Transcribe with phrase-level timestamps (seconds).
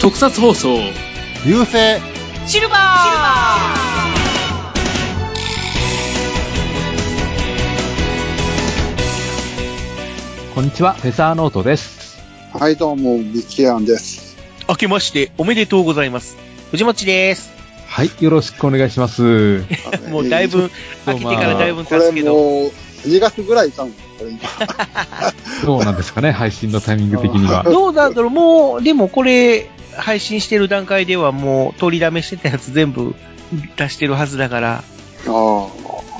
[0.00, 0.78] 特撮放送
[1.44, 2.00] 流星
[2.46, 2.78] シルバー
[10.54, 12.20] こんにちは、フェザーノートです。
[12.52, 14.36] はい、どうも、ミキアンです。
[14.68, 16.36] 明けましておめでとうございます。
[16.70, 17.57] 藤持です。
[17.98, 19.64] はい、よろしくお願いします。
[20.08, 20.70] もうだいぶ、
[21.04, 22.32] えー明けてからだいぶ経つけど。
[22.32, 22.72] もう、
[23.08, 23.88] 2月ぐらいこ
[24.20, 24.40] れ今。
[25.66, 27.64] どうなんですかね、配信のタイミング的には。
[27.66, 33.16] どうだろうもう、でもこれ、配信してる段階ではもう、取りだめしてたやつ全部
[33.76, 34.74] 出してるはずだから。
[34.74, 34.82] あ
[35.26, 35.66] あ。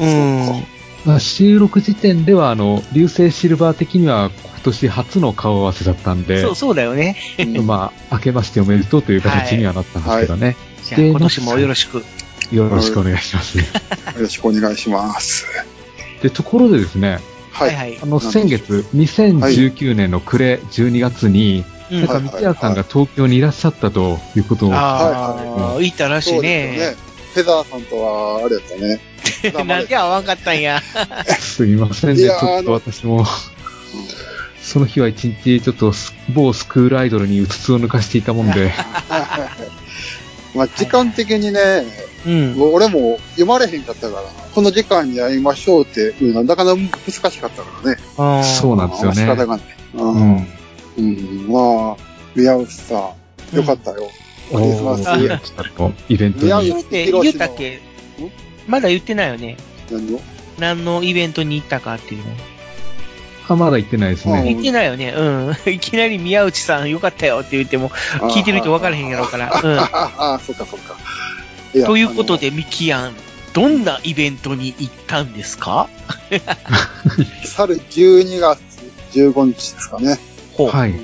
[0.00, 0.64] うん。
[1.05, 7.14] まあ収録時点では、あの、流星シルバー的には今年初の顔合わせだったんでそう、、そうだよね。
[7.38, 10.56] うんまあ、明けましておめでとうという形にはなったんですけどね。
[10.84, 12.05] じゃあ今年もよろしく。
[12.52, 13.59] よろしくお願いします。
[13.60, 13.64] よ
[14.19, 15.46] ろしくお願いします。
[16.22, 17.20] で、ところでですね、
[17.52, 17.75] はい。
[17.75, 18.06] はいあ。
[18.06, 25.33] の、先月、2019年の暮れ12月に、うんなんか、三谷さんが東京にいらっしゃったということを、ああ、
[25.75, 26.41] はい行ったらしいね。
[26.41, 26.97] ね。
[27.33, 29.00] フェザーさんとは、あれやったね。
[29.67, 30.83] なんで会わんかったんや。
[31.41, 33.27] すいませんね、ちょっと私も、
[34.62, 38.70] その日は一日ちょっとス某スクールアイドルにうつつを抜かしていたもんで、
[40.54, 41.84] まあ、時間的にね、
[42.27, 42.54] うん。
[42.54, 44.22] もう俺も読まれへんかったから、
[44.55, 47.52] この時間に会いましょうっていうのはなかなか難しかったか
[47.84, 47.98] らね。
[48.16, 49.16] あーそうなんですよね。
[49.16, 49.66] 仕方がない。
[49.94, 50.02] う。
[50.02, 50.46] うんん。
[50.98, 51.46] うん。
[51.48, 51.96] まあ、
[52.34, 53.12] 宮内さ
[53.52, 54.08] ん、よかったよ。
[54.52, 56.44] クリスマスおーちょっとイベントに。
[56.46, 57.80] 宮内って言ったっけ？
[58.66, 59.56] まだ言ってないよね。
[59.90, 60.20] 何を
[60.58, 62.33] 何のイベントに行ったかっていうの。
[63.48, 64.44] あ、まだ行ってないですうんね。
[64.52, 65.14] 言ってないよね。
[65.16, 65.56] うん。
[65.72, 67.90] いきなり宮内さんよかったよって言っても、
[68.34, 69.50] 聞いてる人分からへんやろうから。
[69.52, 70.96] ああ、あ そっかそっか。
[71.86, 73.14] ということで、ミキアン、
[73.55, 75.88] どんなイベントに行ったんですか？
[77.44, 78.60] 去る12月
[79.14, 80.18] 15日ですかね。
[80.55, 80.70] ほう。
[80.70, 80.94] はい。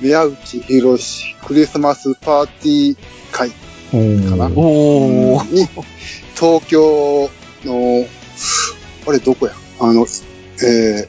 [0.00, 2.96] 宮内博士クリスマスパーティー
[3.30, 3.56] 会か
[4.36, 4.46] な？
[4.54, 5.54] おー。
[5.54, 5.68] に、
[6.34, 7.30] 東京
[7.64, 8.06] の、
[9.06, 9.52] あれどこや？
[9.80, 10.06] あの、
[10.64, 11.08] え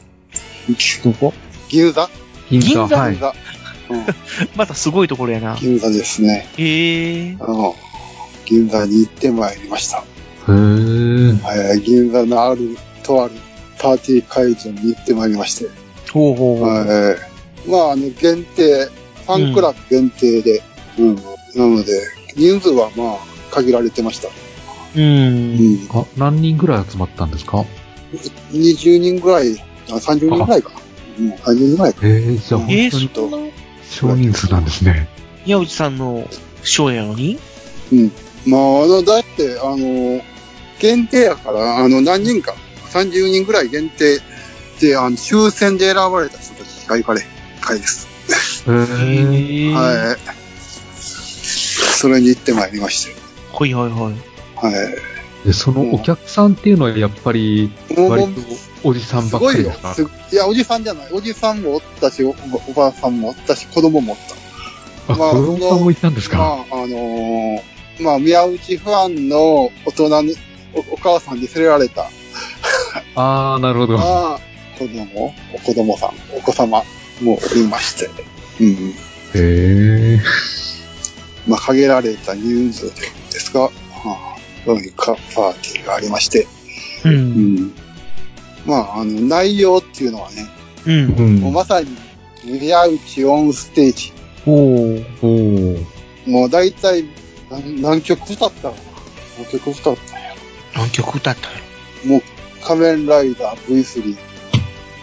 [1.02, 1.32] どこ？
[1.68, 2.08] 銀座？
[2.50, 2.66] 銀座。
[2.66, 3.12] 銀座はい。
[3.12, 3.34] 銀座。
[3.90, 4.06] うん
[4.56, 5.56] またすごいところやな。
[5.60, 6.48] 銀座ですね。
[6.56, 7.36] へえ。
[7.38, 7.76] あの、
[8.46, 9.98] 銀座に行ってまいりました。
[9.98, 11.36] へー。
[11.36, 13.32] えー銀座のある、とある
[13.78, 15.66] パーティー会場に行ってまいりまして。
[16.12, 16.68] ほうほうほう。
[16.70, 18.88] えーまあ、あの、限定、
[19.26, 20.62] ファンクラブ限定で、
[20.98, 21.14] うん。
[21.14, 21.22] な
[21.66, 21.92] ので、
[22.36, 23.18] 人数はまあ、
[23.50, 24.28] 限られてました。
[24.28, 24.30] う。
[24.96, 25.88] うんん。
[25.92, 27.64] あ、何人ぐらい集まったんですか
[28.52, 29.56] ？20人ぐらい、
[29.90, 30.72] あ30人ぐらいか。
[31.18, 32.00] うん、30人ぐらいか。
[32.04, 33.52] えー、じゃあえー、本当に
[33.88, 35.08] 少人数なんですね。
[35.44, 36.28] 宮内さんの
[36.62, 37.38] ショーやのに
[37.92, 38.12] うん。
[38.46, 40.22] まあ、あの、だって、あの、
[40.78, 42.54] 限定やから、あの、何人か、
[42.92, 44.20] 30人ぐらい限定
[44.80, 47.22] で、あの、抽選で選ばれた人たちしか行かれ
[47.60, 48.08] 会です。
[48.68, 49.72] へ。
[49.72, 50.34] はい。
[50.96, 53.14] それに行ってまいりまして。
[53.52, 54.74] はいはいはい。
[54.74, 54.88] は
[55.44, 55.46] い。
[55.46, 58.40] で、そのお客さんっていうのはやっぱり、割うと
[58.84, 59.94] おじさんばっすごいよかりですか。
[59.94, 61.12] すいや、おじさんじゃない。
[61.12, 62.30] おじさんもおったし、お
[62.68, 64.18] おばあさんもおったし、子供もおっ
[65.06, 65.14] た。
[65.14, 67.60] あ、まあ子供さんもいたんですか、まあ、あのー
[68.00, 70.36] まあ、宮内ファンの大人に、
[70.74, 72.10] おお母さんに連れられた、
[73.14, 73.96] ああ、なるほど。
[73.96, 74.40] まあ、
[74.78, 76.82] 子供、お子供さん、お子様
[77.20, 78.10] もおりまして、
[78.60, 78.94] うん。
[78.94, 78.94] へ
[79.34, 80.20] え。
[81.46, 83.02] まあ、限られた人数で
[83.32, 83.70] ですが、は
[84.04, 86.46] あ、そういうかパーティーがありまして、
[87.04, 87.08] う。
[87.10, 87.72] うんん。
[88.66, 90.46] まあ、あの、内容っていうのはね、
[90.86, 91.14] うん。
[91.18, 91.40] うん。
[91.40, 91.88] もうまさに、
[92.44, 94.12] 宮内オンステージ。
[94.46, 95.04] おー。
[95.22, 95.84] おー
[96.26, 97.04] もう大体、
[97.50, 98.74] 何何曲歌ったかな
[99.38, 100.34] 何曲歌ったんや
[100.74, 101.48] 何曲歌った
[102.08, 102.14] の？
[102.14, 102.22] もう、
[102.62, 104.16] 仮面ライダー V3、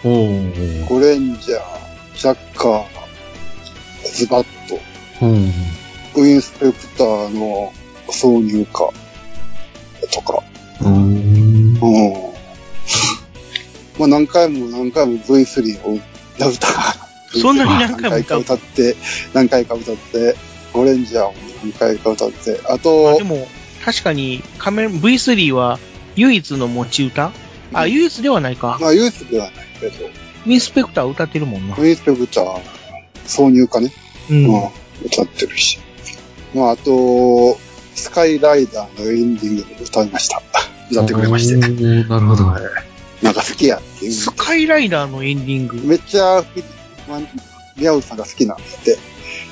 [0.04, 2.84] おーゴレンジャー、ジャッカー、
[4.12, 4.78] ズバット、
[5.24, 5.52] うん。
[6.16, 7.72] ウィンスペクターの
[8.08, 8.90] 挿入歌
[10.12, 10.42] とか、
[10.80, 11.14] うん。
[11.14, 12.31] うん。
[13.98, 15.98] まあ何回も何回も V3 を
[16.36, 16.52] 歌う。
[17.40, 18.96] そんなに何回も歌う何回か歌って、
[19.32, 20.36] 何回か歌って、
[20.72, 23.46] ゴレンジャーも何回か歌って、ああとで、も、
[23.84, 25.78] 確かに、仮面 V3 は
[26.16, 27.32] 唯一の持ち歌？
[27.72, 28.78] あ、唯一ではないか。
[28.80, 31.78] まあユースではないけど、ウィンスペクター歌ってるもんなウ。
[31.78, 32.60] ィンスペクター、
[33.26, 33.92] 挿入歌ね。
[34.30, 34.70] ううんん、
[35.04, 35.78] 歌ってるし。
[36.54, 37.58] まあ、あと、
[37.94, 40.42] スカイライダーのエンディングも歌いました。
[40.90, 41.56] 歌ってくれまして。
[41.56, 42.54] なるほど。
[43.22, 44.12] なんか好きやっていう。
[44.12, 45.76] スカイライダーのエンディング。
[45.84, 46.44] めっちゃ、
[47.08, 47.20] まあ、
[47.76, 48.98] 宮内さんが好きなんだって。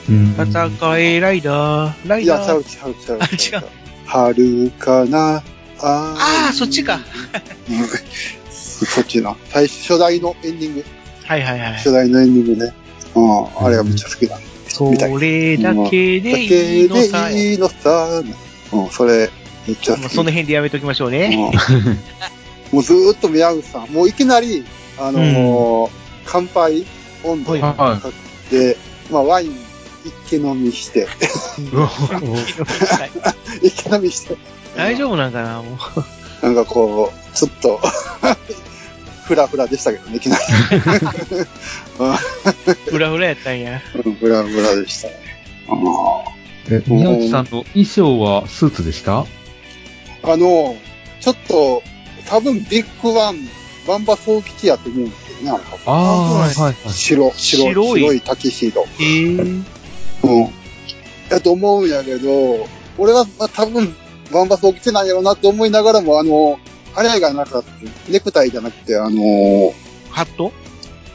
[0.08, 2.64] うん戦えライダー、ライいや、ダー。
[2.64, 3.60] ちゃうちゃうちゃう。
[3.60, 3.66] あ違う。
[4.06, 5.42] 春かな、あ
[5.82, 6.98] ああ、そっちか。
[7.68, 7.86] うん
[8.50, 9.36] そっちな。
[9.50, 10.84] 最初、初代のエンディング。
[11.24, 11.72] はいはいはい。
[11.74, 12.74] 初代のエンディングね。
[13.14, 14.38] うん、あれがめっちゃ好きだ。
[14.68, 17.28] それだけでだいけいのさ。
[17.28, 18.22] でいいのさ。
[18.72, 19.30] うん、それ、
[19.66, 20.00] めっちゃ好き。
[20.00, 21.52] まあその辺でやめときましょうね。
[22.72, 24.64] うんもうずーっと宮口さん、もういきなり、
[24.98, 25.90] あのー
[26.26, 26.86] 乾杯
[27.24, 28.00] 温度はいかは
[28.50, 28.76] けて、
[29.10, 29.50] まあワイン
[30.04, 31.08] 一気飲みして、
[33.62, 34.36] 一気飲みして、
[34.76, 35.76] 大丈夫なんかなも
[36.42, 36.46] う。
[36.46, 37.80] なんかこう、ちょっと、
[39.26, 40.42] フラフラでしたけどね、いきなり。
[42.90, 43.80] フラフラやったんや。
[44.04, 45.14] うんフラフラでしたね。
[45.68, 45.72] あ
[46.70, 49.22] え、宮内さんの衣装はスーツでした？
[49.22, 49.26] ー
[50.22, 50.76] あの、
[51.20, 51.82] ちょっと、
[52.26, 53.48] 多分ビッグワン、
[53.86, 56.74] バンバ総基地やと思うんですよね、あれああ、はいはい。
[56.92, 58.00] 白、白、白い？
[58.00, 58.86] 白いタキシード。
[59.00, 60.50] ええうん。
[61.30, 62.66] やと思うんやけど、
[62.98, 63.94] 俺は、まあ、多分、
[64.32, 66.58] バンバス起きてないやろなって思いながらも、あの、
[66.94, 67.70] あれがなかった。
[68.10, 69.72] ネクタイじゃなくて、あの、
[70.10, 70.52] ハット？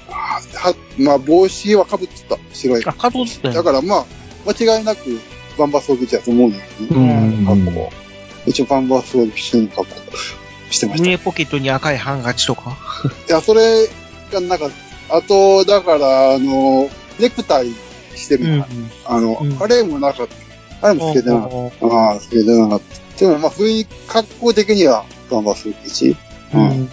[0.10, 2.38] は、はまあ、帽子は被ってた。
[2.54, 2.86] 白い。
[2.86, 4.06] あ、カットってだからまあ、
[4.50, 5.20] 間違いなく、
[5.58, 7.42] バンバス起きやと思うんだようね。
[7.42, 7.46] ん。
[7.46, 7.92] 格好。
[8.46, 9.96] 一応バンバス起きの格好
[10.70, 11.04] してました。
[11.06, 12.78] い胸ポケットに赤いハンカチとか？
[13.30, 13.88] や、それ
[14.32, 14.70] がなんか、
[15.10, 16.90] あと、だから、あの、
[17.20, 17.72] ネクタイ
[18.16, 18.66] してるやん
[19.06, 20.28] あの、うんあれもなかっ
[20.82, 20.88] た。
[20.90, 21.56] あれもつけてなかった。
[21.56, 23.20] おああ、つけてなかった。
[23.20, 26.18] でも、まあ、雰囲気、格好的には、バンバスーし。
[26.54, 26.90] ううんん。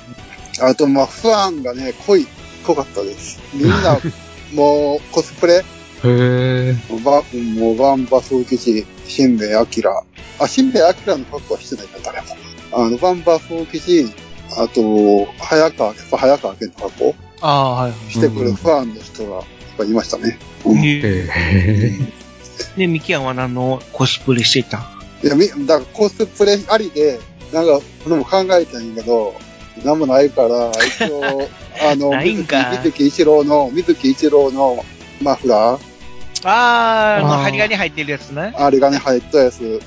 [0.60, 2.26] あと、まあ、ファンがね、濃い、
[2.64, 3.40] 濃かったです。
[3.54, 3.98] みんな、
[4.54, 5.62] もう、コスプレ、へ
[6.04, 6.76] え。
[7.04, 7.22] バ
[7.56, 10.02] もう、バンバスー吉、シンベイアキラ。
[10.38, 12.36] あ、シンベイアキラの格好はしてないから、誰も。
[12.72, 14.12] あの、バンバスー吉、
[14.56, 18.12] あと、早川、やっぱ早川家の格好ああ、はいはい。
[18.12, 19.44] してくるファンの人が、やっ
[19.78, 20.38] ぱいましたね。
[20.64, 21.98] うんへえ。
[22.76, 24.86] で、ミキアンは何のコスプレしてた？
[25.22, 27.20] いや、み、だからコスプレありで、
[27.52, 29.34] なんか、俺も考えたんやけど、
[29.84, 31.48] なんもないから、一応、
[31.90, 32.44] あの、水
[32.92, 34.84] 木一郎の、水木一郎の
[35.20, 35.91] マフラー、
[36.44, 38.52] ああ、あの、あー針金入ってるやつな。
[38.54, 39.80] あれがね、入ったやつ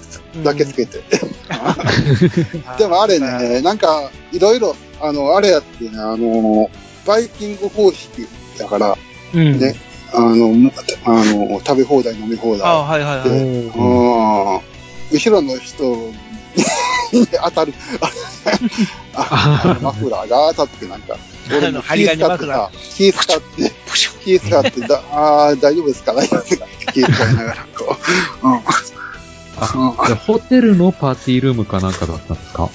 [0.44, 1.02] だけつけて。
[2.78, 6.70] でもあれね、なんか、いろいろ、あの、あれやってね、あの、
[7.06, 8.98] バイキング方式だから、
[9.34, 9.60] うん。
[9.60, 9.76] ね
[10.14, 10.72] あの、む
[11.04, 13.04] あの、食べ放題、飲み放ああ、題。
[13.04, 13.40] はいはいはい。
[13.40, 14.62] うん。
[15.12, 16.12] 後ろの人
[17.22, 17.74] に当たる。
[19.16, 21.18] あマフラーが当たってなんか、
[21.56, 22.96] 俺の針金マフラー。
[22.96, 27.98] 気使って、プシュ気使って、だあー大丈夫ですか大丈夫ですか気使いながら、こ
[28.44, 28.48] う。
[28.48, 28.60] うん。
[28.60, 32.70] じゃあホテルのパーティールームかなんかだったんですか？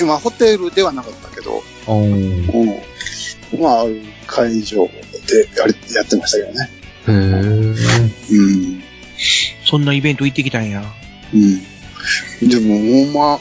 [0.00, 2.46] え、まあ、ホテルではなかったけど、うん。
[3.60, 3.84] まあ、
[4.26, 4.86] 会場
[5.28, 6.70] でやりやってましたけどね。
[7.06, 8.34] へえ。
[8.34, 8.82] うん。
[9.66, 10.82] そんなイベント行ってきたんや。
[11.32, 11.62] うん。
[12.42, 13.40] でも、ほんま、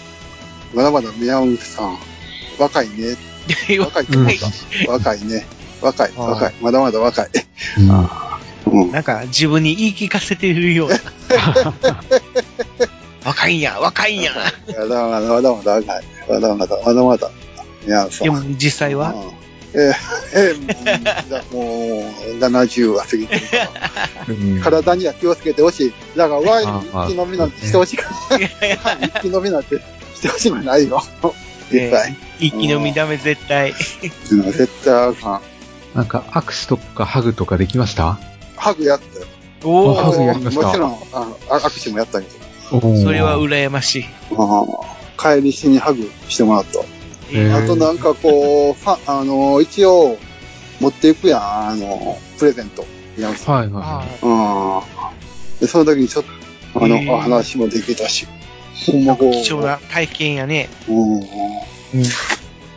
[0.74, 1.98] まだまだ宮内さ ん、
[2.60, 3.16] 若いね。
[3.80, 4.32] 若いって思っ
[4.86, 4.92] た。
[4.92, 5.46] 若いね。
[5.82, 6.54] 若い、若い。
[6.62, 7.30] まだまだ若い。
[7.80, 8.10] うん
[8.84, 8.92] うん。
[8.92, 11.00] なんか自分に言い聞かせてるような。
[13.26, 14.32] 若いんや、若いん や。
[14.68, 16.04] まだまだ、まだまだ若い。
[16.30, 17.32] まだまだ、まだまだ。
[17.86, 18.26] 宮内さん。
[18.26, 19.14] でも実際は？
[19.14, 19.43] うん
[19.76, 19.94] えー
[20.36, 23.70] えーもう、70は過ぎてるから。
[24.30, 25.94] うん体には気をつけてほしい。
[26.16, 28.38] だからワインあ一気飲みなんてしてほしいから。
[28.38, 29.78] ワイン一気飲みなんて
[30.16, 31.02] してほしいのないよ。
[31.72, 32.16] 絶対。
[32.40, 33.72] 一気飲みダメ絶対。
[34.32, 35.42] うん絶対あかん。
[35.98, 38.20] なんか握手とかハグとかできました？
[38.56, 39.26] ハグやったよ。
[39.66, 40.98] おハグおやりましたもちろん、あ
[41.50, 42.96] あ握手もやったけど。
[43.04, 44.06] それはう羨ましい。
[45.18, 46.80] 帰りしにハグしてもらった。
[47.54, 48.76] あとなんかこう、
[49.06, 50.18] あの、一応、
[50.80, 52.86] 持っていくやん、あの、プレゼント。
[53.52, 55.60] はいはうん。
[55.60, 56.26] で、その時にちょっ
[56.74, 58.28] と、あの、話もできたし。
[58.92, 59.32] ほんまこう。
[59.34, 60.70] 貴重な体験やね。
[60.90, 61.20] うん。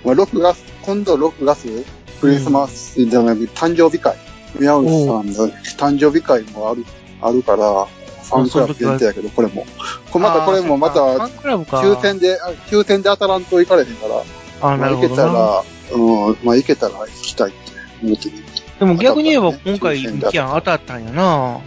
[0.05, 1.85] まあ、6月、今度6月、
[2.21, 4.17] クリスマスじゃなくて、誕生日会。
[4.59, 5.49] 宮内さんの
[5.79, 6.85] 誕生日会もある、
[7.21, 7.87] あるから、
[8.27, 9.67] ファンクラブ限定やけど、これも。
[10.11, 11.01] これまた、これもまた。
[11.01, 14.23] 抽選で、あ抽選で当たらんといかれへんから、
[14.61, 15.17] あーなまあ、るほどな。
[15.17, 17.59] 行けたら、うん、まあ、行けたら行きたいって
[18.03, 18.37] 思ってる。
[18.79, 21.61] でも逆に言えば今回ミキアン当たったんやな。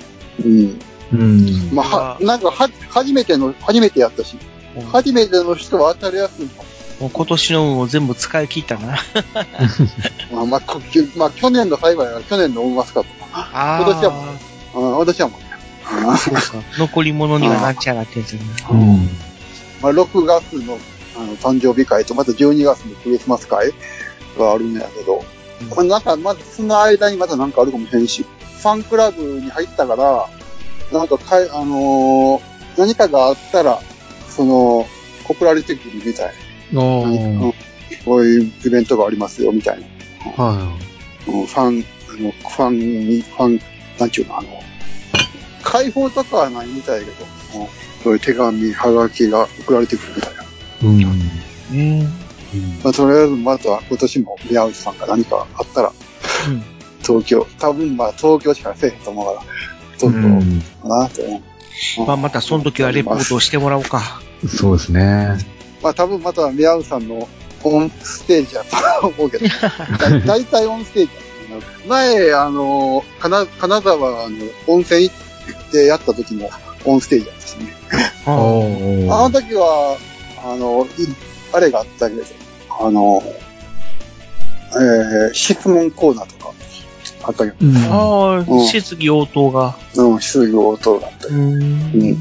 [0.43, 0.51] うん。
[0.51, 0.79] い。
[1.13, 1.69] うん。
[1.73, 4.37] まあ、は、なんか、は、初めての、初めてやったし、
[4.91, 6.69] 初めての人は当たりやすいかも。
[6.99, 8.97] もう今年の運を全部使い切ったな。
[10.31, 10.81] まあ、まあ、こ
[11.15, 13.09] まあ、去年の最後やから、去年の運マスカット。
[13.31, 14.23] あ今年はも
[14.75, 15.45] あ私はもうね。
[16.11, 16.41] あそうか。
[16.77, 18.69] 残り物にはなっちゃらってやつやな。
[18.71, 19.09] うん。
[19.81, 20.77] まあ、6月の
[21.19, 23.71] あの誕生日会と、また12月のクリスマス会
[24.37, 25.23] があるんやけど、
[25.61, 30.27] うんまあ、なんか、まずその間にまたなんかあるかもしれんし、ファンクラブに入ったから、
[30.97, 32.41] なんかかい、あのー
[32.77, 33.81] 何かがあったら、
[34.29, 34.87] その、
[35.27, 36.33] 送られてくるみたい。
[36.73, 37.53] おうんー。
[38.05, 39.79] こういうイベントがありますよ、みたい
[40.37, 40.43] な。
[40.43, 40.73] は
[41.27, 43.59] うんファン、あの、ファンに、ファン、
[43.99, 44.47] なんちゅうの、あの、
[45.61, 47.27] 解放とかはないみたいだけど、
[48.03, 50.38] そういう手紙、はがきが送られてくるみたいな。
[50.81, 50.85] い。
[50.85, 51.99] うん。
[52.01, 52.07] ね
[52.83, 55.93] まあ、とりあえず、また今年も宮内さんが何かあったら、
[56.47, 56.63] うん。
[57.01, 59.47] 東京、多分まあ東京しかせえへんと思うから、
[59.99, 62.07] どんどんかなって思う。
[62.07, 64.21] まあ、またその時はレポートをしてもらおうか。
[64.47, 65.37] そうですね。
[65.81, 67.27] まあ多分また宮内さんの
[67.63, 68.63] オンステージや
[69.01, 69.45] と思うけど、
[69.97, 71.09] だ大体オンステージ
[71.53, 74.35] や前、あの、金金沢の
[74.67, 76.49] 温泉行ってやった時も
[76.85, 77.73] オンステージやったしね。
[78.25, 79.31] あのー。
[79.31, 79.97] 時は、
[80.43, 80.87] あの、い
[81.53, 82.23] あれがあったけど、
[82.79, 83.21] あの、
[84.75, 86.53] えー、質問コーナーとか
[87.23, 89.75] あったけど、うんあうんあ、質疑応答が。
[89.95, 91.35] うん、質疑応答があったうり。
[91.35, 91.79] ん。
[91.91, 92.17] なる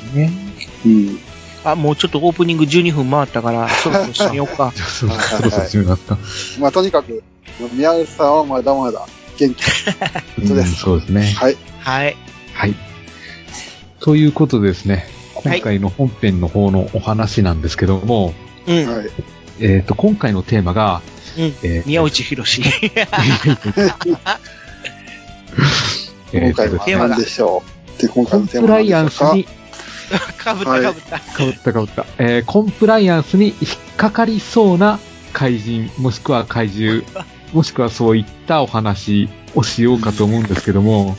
[0.00, 0.32] ほどね。
[0.84, 1.18] うん。
[1.64, 4.72] あ、もうちょっとオープニング12分回ったから、 そろそろ締めようか。
[4.76, 6.18] そろそろ締めますか。
[6.58, 7.22] まあとにかく、
[7.72, 9.06] 宮内さんはまだまだ
[9.38, 9.62] 元気。
[10.40, 11.34] うんそうですそうですね。
[11.36, 11.56] はい。
[11.80, 12.16] はい。
[12.54, 12.74] はい。
[14.00, 15.06] ということでですね、はい
[15.44, 18.34] 今回の本編の方のお話なんですけども、
[18.66, 18.86] うん。
[18.86, 19.06] はい。
[19.60, 21.02] えっ、と、今回のテーマが、
[21.36, 21.44] うん。
[21.44, 22.62] えー宮内博士。
[26.32, 27.62] 今回はテーマでしょ
[27.98, 28.02] う？
[28.02, 29.46] で、今コ回のテーマはンプライアンスに、
[30.38, 31.18] かぶったはいかぶった。
[31.20, 34.98] かぶったかぶった、えーコンプライアンスに引っかかりそうな
[35.32, 37.02] 怪人、もしくは怪獣、
[37.56, 41.16] もしくはそういったお話をしようかと思うんですけども、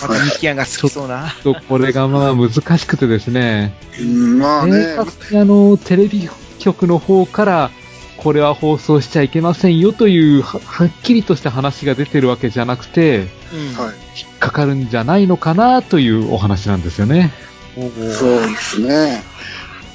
[0.00, 1.34] またミキヤンが好きそうな。
[1.42, 6.30] ちょっとこれがまあ難しくてですね、うん、まあ明ね、確にあの、テレビ
[6.60, 7.70] 局の方から、
[8.18, 13.74] これは放送しちゃいけませんよというは、はっきりとした話が出てるわけじゃなくて、うん。
[13.74, 13.94] はい。
[14.16, 17.32] 引っかかるんじゃないのかなというお話なんですよね。
[17.74, 19.24] そうですね。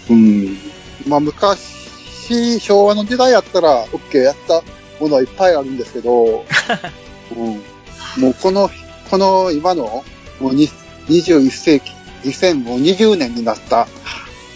[0.09, 0.57] うん。
[1.07, 4.61] まあ昔、昭和の時代やったら、OK やった
[4.99, 6.45] ものはいっぱいあるんですけど、
[7.35, 7.61] うん。
[8.21, 8.69] もうこの、
[9.09, 10.03] この今の、
[10.39, 10.69] もうに
[11.07, 11.91] 21世紀、
[12.23, 13.87] 2020年になった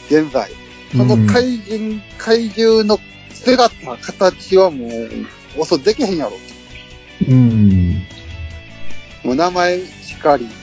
[0.10, 0.52] 現在、
[0.92, 3.00] その怪人、怪獣の
[3.34, 5.10] 姿、形はもう、
[5.58, 6.32] おそできへんやろ。
[7.28, 8.04] うん。
[9.24, 10.54] もう名前しかり、うん。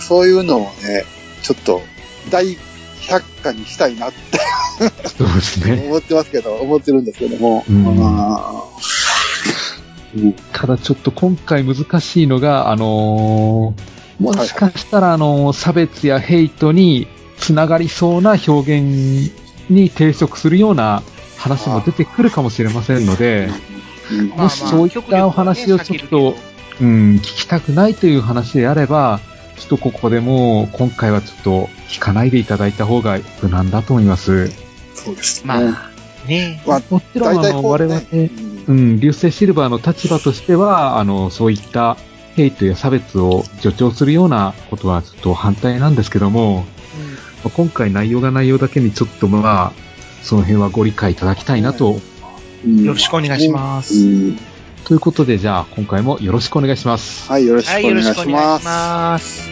[0.00, 1.04] そういうのをね、
[1.42, 1.82] ちょっと、
[2.30, 2.56] 大
[3.08, 4.38] 百科にしたいなって
[5.08, 5.84] そうですね。
[5.86, 7.64] 思ってますけど、思ってるんですけども。
[7.68, 7.86] うん
[10.52, 19.30] ただちょっと今回難しいのが、あのーもしかしたら、あのー差別やヘイトにつながりそうな表現
[19.68, 21.02] に抵触するような
[21.36, 23.50] 話も出てくるかもしれませんので、
[24.36, 26.34] もしそういったお話をちょっと、
[26.80, 29.20] うん、聞きたくないという話であれば、
[29.58, 34.48] ちょっとここでもう今回はちょっと聞かないでいただいた方が無難だと思います。
[34.94, 35.48] そうですね。
[35.48, 38.30] まあ、ねまあ、もちろん、あの、我々、ね、
[38.68, 41.96] うん、流星シルバーの立場としては、あの、そういった
[42.34, 46.64] ヘイトや差別を助長するようなことはちょっと反対なんですけども、
[47.44, 49.72] まあ今回内容が内容だけにちょっとまあ、
[50.22, 51.92] その辺はご理解いただきたいなと。
[51.92, 51.96] う
[52.68, 54.38] んよろしくお願いしますうん
[54.86, 57.28] ということで、じゃあ今回もよろしくお願いします。
[57.28, 59.50] はい、よろしくはい、お願いします。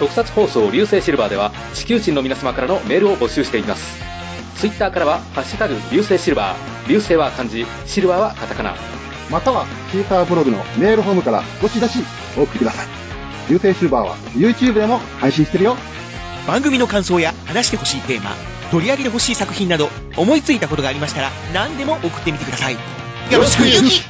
[0.00, 4.00] 特撮放送流星シルバーでは地球人の皆様からのメールを募集しています
[4.56, 6.56] ツイッターからは「ハッシュタグ流星シルバー」
[6.90, 8.74] 流星は漢字シルバーはカタカナ
[9.30, 12.00] または、シーサーブログのメールフォームからどしどし
[12.36, 12.86] お送りください。
[13.48, 15.76] 流星シルバーは YouTube でも配信してるよ。
[16.46, 18.30] 番組の感想や話してほしいテーマ、
[18.70, 22.74] 取り上げてほしい作品など、思いついたことがありましたら、何でも送ってみてください。
[22.74, 22.78] よ
[23.38, 24.02] ろしくゆき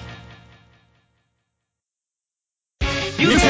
[3.19, 3.43] 流星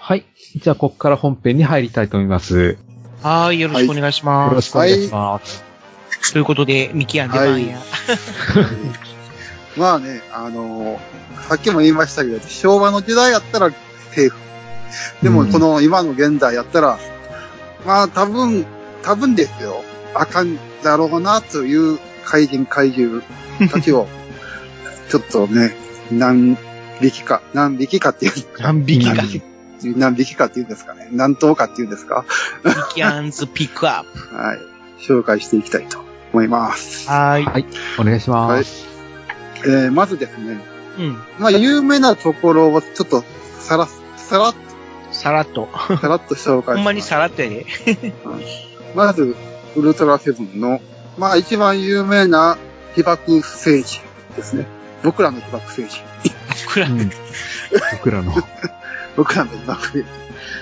[0.00, 0.24] はい。
[0.56, 2.78] じゃあここから本編に入りたいと思います。
[3.22, 4.54] はい、よろしくお願いしよます。
[4.54, 5.64] ろしくお願いします。
[6.32, 7.78] ということで、ミキアン出番や。
[9.76, 10.98] まあね、あのー
[11.48, 13.70] さっきも言いましたけど、昭和の時代やったら。
[15.22, 16.98] でも、うんこの今の現代やったら、
[17.86, 18.66] まあ多分、
[19.02, 19.82] 多分ですよ。
[20.14, 23.22] あかんだろうなという怪人怪獣
[23.70, 24.08] たちを、
[25.08, 25.76] ちょっとね、
[26.10, 26.56] 何
[27.00, 29.14] 匹か、何匹かっていう、何匹か。
[29.14, 29.42] 何匹
[29.82, 31.08] 何匹かっていうんですかね。
[31.12, 32.24] 何頭かっていうんですか。
[32.64, 34.34] ミキアンズピックアップ。
[34.34, 34.58] はい。
[35.00, 35.98] 紹介していきたいと
[36.32, 37.08] 思います。
[37.08, 37.44] はーい。
[37.44, 37.66] はい。
[37.98, 38.86] お願いします。
[39.64, 40.60] えー、まずですね、
[40.98, 41.18] うん。
[41.38, 43.24] まあ有名なところをちょっと
[43.60, 44.54] さら、さらっ
[45.16, 45.68] さらっと。
[45.88, 46.76] と、さらっと紹介します。
[46.76, 47.66] ほんまにさらっとやで。
[48.94, 49.36] まず、
[49.74, 50.80] ウルトラセブンの、
[51.18, 52.58] まあ一番有名な
[52.94, 54.00] 被爆星人。
[54.36, 54.66] ですね。
[55.02, 56.02] 僕らの被爆政治。
[56.66, 57.10] 僕ら、うん。
[57.92, 58.32] 僕らの。
[59.16, 60.10] 僕らの被爆政治。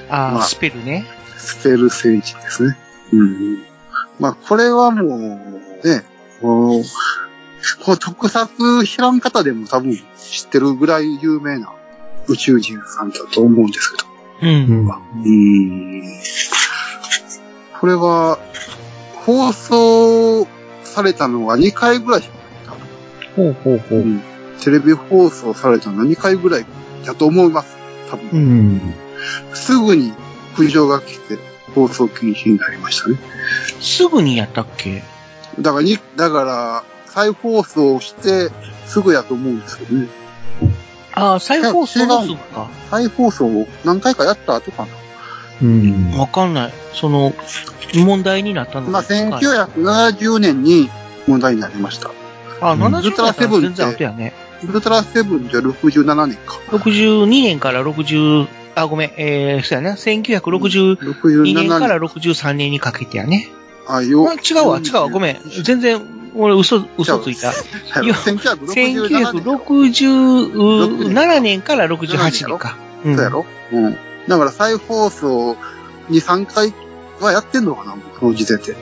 [0.09, 1.07] ああ、まあスペルね。
[1.37, 2.79] スペル政治ですね。
[3.13, 3.63] うん。
[4.21, 6.05] まあ、これはもう、ね、
[6.41, 6.83] こう
[7.85, 11.73] この特撮知らん方でも多分知ってるぐらい有名な
[12.29, 14.14] 宇宙人さんだと思うんですけど。
[14.43, 14.47] う。
[14.47, 14.89] うんん。
[15.25, 16.03] うん。
[17.81, 18.39] これは、
[19.27, 20.47] 放送
[20.85, 22.23] されたのは2回ぐらい
[23.37, 23.99] ほうほうほう。
[24.01, 24.23] うん
[24.63, 26.67] テレビ放送されたのは2回ぐらい
[27.05, 27.77] だと思います。
[28.11, 28.31] 多分。
[28.31, 28.95] うん
[29.53, 30.13] すぐに
[30.57, 31.39] 苦情が来て
[31.75, 33.19] 放送禁止になりましたね。
[33.81, 35.03] すぐにやったっけ？
[35.61, 38.51] だからに、だから、再放送して
[38.87, 40.09] すぐやと思うんですけどね。
[41.15, 42.69] ああ、再放送のか。
[42.91, 44.89] 再放送を何回かやった後かな。
[45.63, 46.11] うん。
[46.19, 46.73] わかんない。
[46.93, 47.33] その、
[47.95, 50.91] 問題になったのまあ、が近い1970年に
[51.29, 52.11] 問題になりました。
[52.61, 54.33] あ、うん70ウルトラセブンって全然後やね。
[54.63, 56.55] ウルトラセブンじゃ67年か。
[56.71, 59.97] 62年から60、あ、ごめん、えー、そうやね。
[59.97, 62.09] 1962 67年から年。
[62.09, 63.49] 63年にかけてやね。
[63.87, 65.41] あ、よあ違うわ、違うわ、ごめん。
[65.63, 66.01] 全然、
[66.35, 67.49] 俺嘘、嘘ついた。
[67.49, 67.55] は
[68.03, 69.45] いよ1967年。
[69.45, 72.77] 1967年から68年か。
[73.05, 73.45] うんそうやろ？
[73.73, 73.97] うん。
[74.27, 75.57] だから再放送
[76.09, 76.73] 2、3回
[77.21, 78.75] はやってんのかな、この時点で。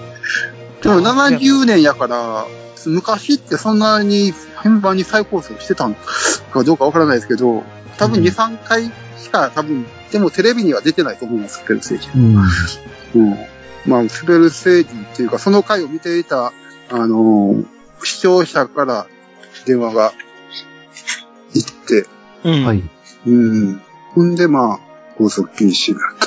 [0.83, 2.47] でも70年やから、
[2.87, 4.33] 昔ってそんなに
[4.63, 7.65] 頻繁に再放送してたのかどうかわからないですけど、
[7.99, 12.19] 多分2、3回しか多分、でもテレビには出てないと思います、スペル政治。
[12.19, 12.37] うん。
[13.15, 13.37] うん。
[13.87, 16.53] まあ、スペル政治っていうか、その回を見ていた、
[16.93, 17.67] あのー
[18.05, 19.07] 視聴者から
[19.65, 20.13] 電話が
[21.55, 22.07] 行って、
[22.45, 22.65] うん。
[22.65, 22.83] はい。
[23.27, 23.81] うん。
[24.15, 24.81] ほんで、まあ、
[25.17, 26.27] 放送禁止になった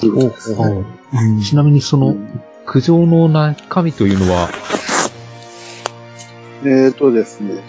[0.00, 0.06] と。
[0.06, 0.84] いうことですね。
[1.12, 2.16] うんちなみにその、
[2.64, 4.48] 苦情の中身というのは、
[6.62, 7.62] えーとですね。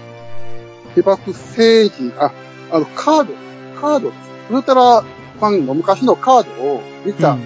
[0.95, 2.31] 被爆政治、あ、
[2.71, 3.33] あの、カード、
[3.79, 4.09] カード。
[4.49, 7.37] ウルトラファンの昔のカードを見た、あ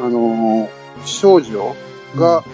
[0.00, 0.68] のー
[1.04, 1.74] 少女
[2.16, 2.44] が、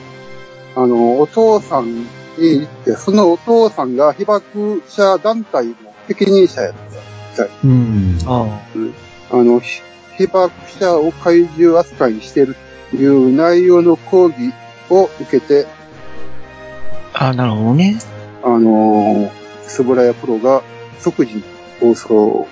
[0.79, 5.75] あの、お父さんに行って、そのお父さんが被爆者団体の
[6.07, 6.75] 責任者やっ
[7.37, 7.49] た。
[7.65, 8.17] うん。
[8.27, 8.61] あ
[9.33, 9.83] あの、ひ
[10.19, 12.57] 被爆者を怪獣扱いにしている
[12.93, 14.53] という内容の抗議
[14.89, 15.67] を受けて、
[17.13, 17.99] あ、あなるほどね。
[18.45, 19.31] あのー、
[19.63, 20.63] スブラヤプロが
[21.01, 21.43] 即時に
[21.81, 22.47] 放送、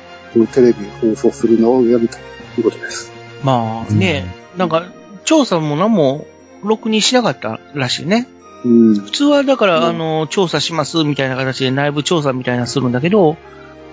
[0.53, 3.13] テレビ放送するのをやめたということです。
[3.45, 4.91] まあね、なんか、
[5.25, 6.27] 調査も何も、
[6.63, 8.27] ろくにしなかったらしいね。
[8.65, 8.95] うん。
[8.97, 13.37] 普通はだから、うんあの、調査しますみたいな形で内部調査みたいなのするんだけど、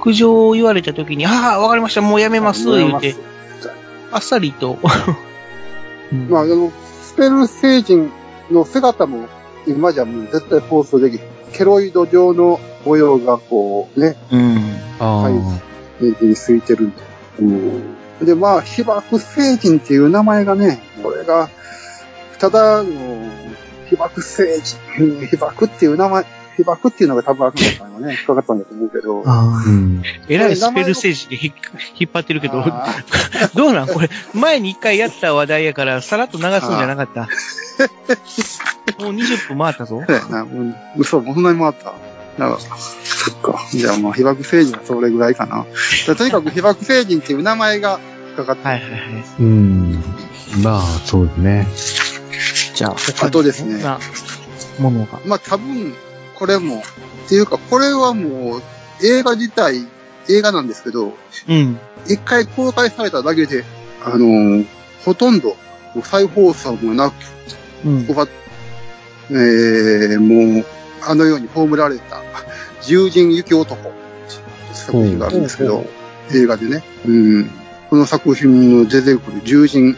[0.02, 3.16] 苦情を言われた時に、ああ、わかりました、もうやめます、言って、
[4.12, 4.78] あっさりと。
[6.12, 6.72] う んまあ、あの、
[7.02, 8.12] スペル星人
[8.52, 9.28] の姿も
[9.68, 11.24] 今じゃもう絶対放送できる。
[11.54, 14.58] ケロイド状の模様がこうね、うん。
[15.00, 15.34] あはい
[16.26, 16.96] についてるんで。
[17.40, 18.26] うん。
[18.26, 21.50] で、まあ、被爆星人っていう名前がね、これが、
[22.44, 22.90] ただの、
[23.90, 26.26] 被爆星人、うん被爆っていう名前、
[26.58, 29.24] 被爆っていうのが多分あるのかなね、引っかかったんだと思う けど。
[29.26, 30.04] ああうん。
[30.28, 31.54] えらいスペル政治で引っ
[32.02, 32.86] 引っ張ってるけど、あ
[33.56, 37.30] どうなんこれ、前に一回やった話題やから、さらっと流すんじゃなかった？
[39.02, 40.06] もう20分回ったぞー。
[40.06, 41.94] そうやな、うん、嘘、もうそんなに回った？
[42.38, 43.66] だから、そっか。
[43.72, 45.66] じゃあまあ、被爆星人はそれぐらいかな。
[46.08, 49.02] だとにかく被爆星人っていう名前が引っかかって、はいはいはい。
[49.40, 50.04] うん。
[50.62, 51.68] まあ、そうですね。
[52.74, 53.84] じゃあ、他にあとですね
[54.80, 55.20] ものが。
[55.26, 55.94] まあ多分、
[56.36, 58.62] これも、っていうか、これはもう、
[59.04, 59.88] 映画自体、
[60.30, 61.14] 映画なんですけど、
[61.48, 61.80] うん。
[62.08, 63.64] 一回公開されただけで、
[64.04, 64.68] あのー
[65.06, 65.58] ほとんど、
[66.04, 67.14] 再放送もなく、
[67.86, 68.08] うん。
[69.30, 70.66] えー、もう、
[71.06, 72.22] あのように葬られた、
[72.82, 73.92] 獣人雪男、
[74.74, 75.86] 作品があるんですけど、
[76.34, 77.50] 映画でね、うん、
[77.90, 79.98] この作品の出てくる獣人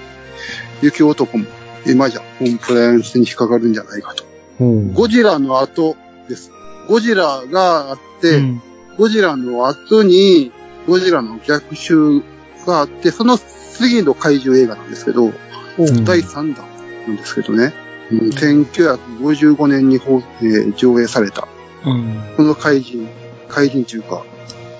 [0.81, 1.45] 雪男も、
[1.87, 4.23] 今じゃコンプライアンスに引っかかるんじゃないかと。
[4.59, 4.93] うん。
[4.93, 5.95] ゴジラの後
[6.27, 6.51] です。
[6.87, 8.61] ゴジラがあって、うん。
[8.97, 10.51] ゴジラの後に、
[10.87, 12.21] ゴジラの逆襲
[12.65, 15.31] があって、その次の怪獣映画なんですけど、
[15.77, 16.05] うん。
[16.05, 16.65] 第3弾
[17.07, 17.73] なんですけどね、
[18.11, 18.19] うん。
[18.29, 21.47] 1955年に放、えー上映された、
[21.85, 22.21] うん。
[22.37, 23.07] この怪人、
[23.49, 24.23] 怪人中か、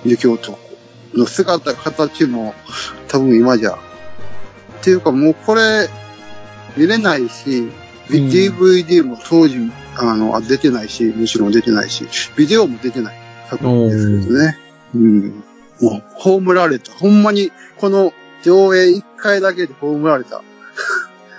[0.04, 0.58] 雪男
[1.14, 2.54] の姿、形も
[3.08, 3.78] 多分今じゃ、っ
[4.84, 5.90] ていうかもうこれ、
[6.78, 7.72] 見れないし、うん
[8.08, 9.58] DVD も当時、
[9.98, 12.06] あの、あ出てないし、むしろ出てないし、
[12.38, 13.16] ビデオも出てない
[13.50, 14.58] 作品ですけどね。
[14.94, 15.44] うん。
[15.82, 16.92] もう、葬られた。
[16.94, 20.42] ほんまに、この上映1回だけで葬られたあ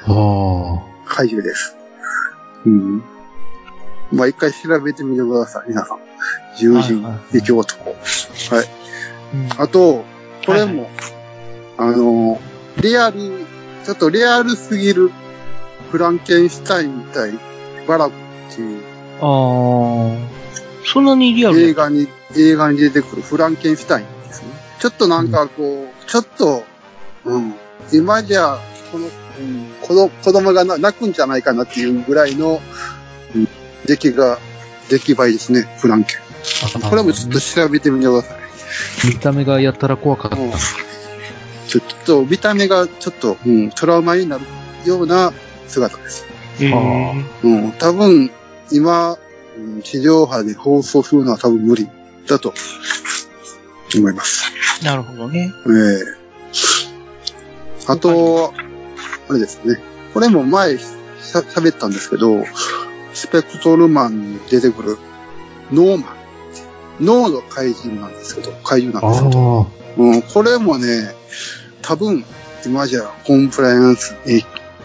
[0.09, 0.83] あ。
[1.07, 1.77] 怪獣です。
[2.65, 3.03] うん。
[4.13, 5.99] まあ、一回調べてみてください、皆さん。
[6.59, 7.91] 友人はいは、雪男。
[7.91, 7.97] はい。
[9.35, 10.05] うんあと、
[10.45, 10.89] これも、
[11.77, 12.41] あの、
[12.81, 13.19] リアル、
[13.85, 15.11] ちょっとリアルすぎる
[15.97, 17.33] フランケンシュタイン対
[17.89, 18.83] バラクっていう
[19.23, 20.29] ああ。
[20.85, 22.07] そんなにリアルや映画に、
[22.37, 24.49] 映画に出てくるフランケンシュタインですね。
[24.79, 26.65] ちょっとなんかこう、ちょっと、
[27.25, 27.55] うん、
[27.95, 28.59] 今じゃ、
[28.93, 32.61] この、うん、子供子供がな泣くんじゃないかなっていうぐらいの、
[33.35, 33.49] うん、
[33.87, 34.39] 出来が、
[34.91, 36.17] 出来栄えですね、フランケ
[36.77, 36.91] ン。
[36.91, 38.39] これもちょっと調べてみてください。
[39.15, 40.37] 見た目がやったら怖かった。
[40.37, 40.51] うん
[41.67, 44.45] ちょっと見た目がちょっと、うん、トラウマになる
[44.87, 45.33] ような
[45.69, 46.27] 姿です。
[46.61, 48.31] えはーうん、多分、
[48.71, 49.17] 今、
[49.59, 51.89] うん地上波で放送するのは多分無理
[52.27, 52.53] だと
[53.97, 54.53] 思います。
[54.85, 55.53] なるほどね。
[55.67, 56.27] ええ
[57.89, 58.53] あと、
[59.29, 59.81] あれですね。
[60.13, 62.45] これも前喋ったんですけど、
[63.15, 64.99] スペクトルマンに出てくる
[65.73, 66.17] ノーマン。
[67.01, 69.67] 脳の怪人なんですけど、怪獣なんですけど、あ
[69.99, 71.15] うん、これもね、
[71.83, 72.25] 多分、
[72.65, 74.41] 今じゃコンプライアンス、え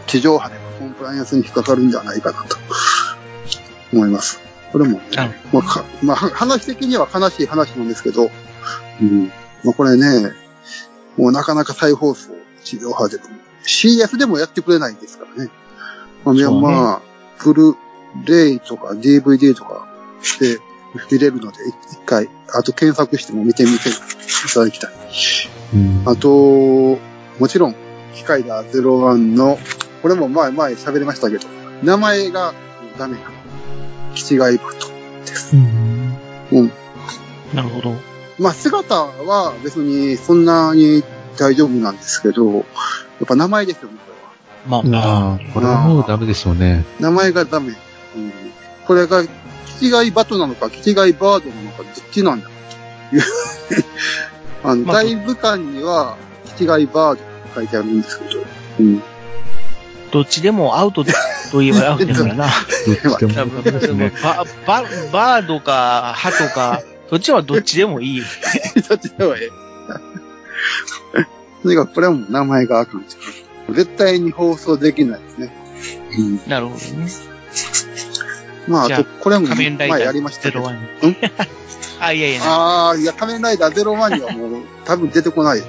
[0.08, 2.58] 地上波でコンプライアンスに引っかかるんじゃないかなと
[3.94, 4.42] 思います。
[4.72, 8.32] これもね、あまあかまあ、は話的には悲しい話なんですけど、
[9.02, 9.28] うん、
[9.64, 10.32] まあ、これね、
[11.18, 12.32] もうなかなか再放送、
[12.64, 13.24] 地上波でも、
[13.64, 15.52] CS でもやってくれないんですからね。
[16.24, 17.02] まあ、そうねまあ、
[17.44, 17.76] ブルー
[18.26, 19.88] レイとか DVD とか
[20.24, 20.60] して
[21.12, 21.58] 見れるので、
[21.92, 23.92] 一回、あと検索しても見てみてい
[24.54, 24.92] ただきたい。
[25.76, 26.98] うんあと、
[27.40, 27.76] もちろん、
[28.16, 29.58] 機械だ01の、
[30.02, 31.48] これも前前喋りましたけど、
[31.84, 32.54] 名前が
[32.98, 33.22] ダメな、
[34.16, 34.88] キチガイバト
[35.26, 35.56] です。
[35.56, 36.18] うん
[36.52, 36.72] うん。
[37.54, 37.96] なるほど。
[38.40, 41.04] まあ、姿は別にそんなに
[41.38, 42.64] 大丈夫なんですけど、やっ
[43.28, 43.98] ぱ名前ですよね、
[44.68, 44.84] これは。
[44.84, 46.86] まあ、ああ、これはもうダメでしょうね。
[47.00, 47.70] 名前がダメ。
[47.70, 48.32] うん、
[48.86, 49.30] これが、キ
[49.86, 52.48] チガイバトなのか、キチガイバードなのか、どっちなんだ
[53.10, 53.24] という。
[54.64, 57.22] あの、まあ大部館には、キチガイバードって
[57.56, 58.42] 書いてあるんですけど、
[58.80, 59.04] うん。
[60.12, 62.46] どっちでもアウトと言えばアウトだからな。
[62.86, 62.92] ど
[63.78, 64.10] っちでも。
[64.22, 68.22] バ、バ、バードか、ハとか、どっちはどっちでもいい。
[68.88, 69.50] どっちでもええ。
[71.64, 73.16] とにかくこれはもう名前があかんし。
[73.70, 75.54] 絶対に放送できないですね。
[76.18, 76.42] うん。
[76.48, 77.08] なるほどね。
[78.68, 80.60] まあ、ああと、これも仮面ライダー前やりましたけど。
[80.60, 80.76] ゼロワン。
[80.76, 80.82] ん？
[82.00, 85.66] あ、いやいや、ああ、いや、仮面ライダー01にはもう、多分出てこないよ。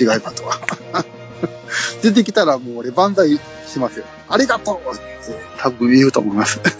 [0.00, 1.04] 違いかとは。
[2.02, 4.04] 出てきたらもう俺万歳しますよ。
[4.28, 5.02] ありがとうって
[5.58, 6.60] 多分言うと思います。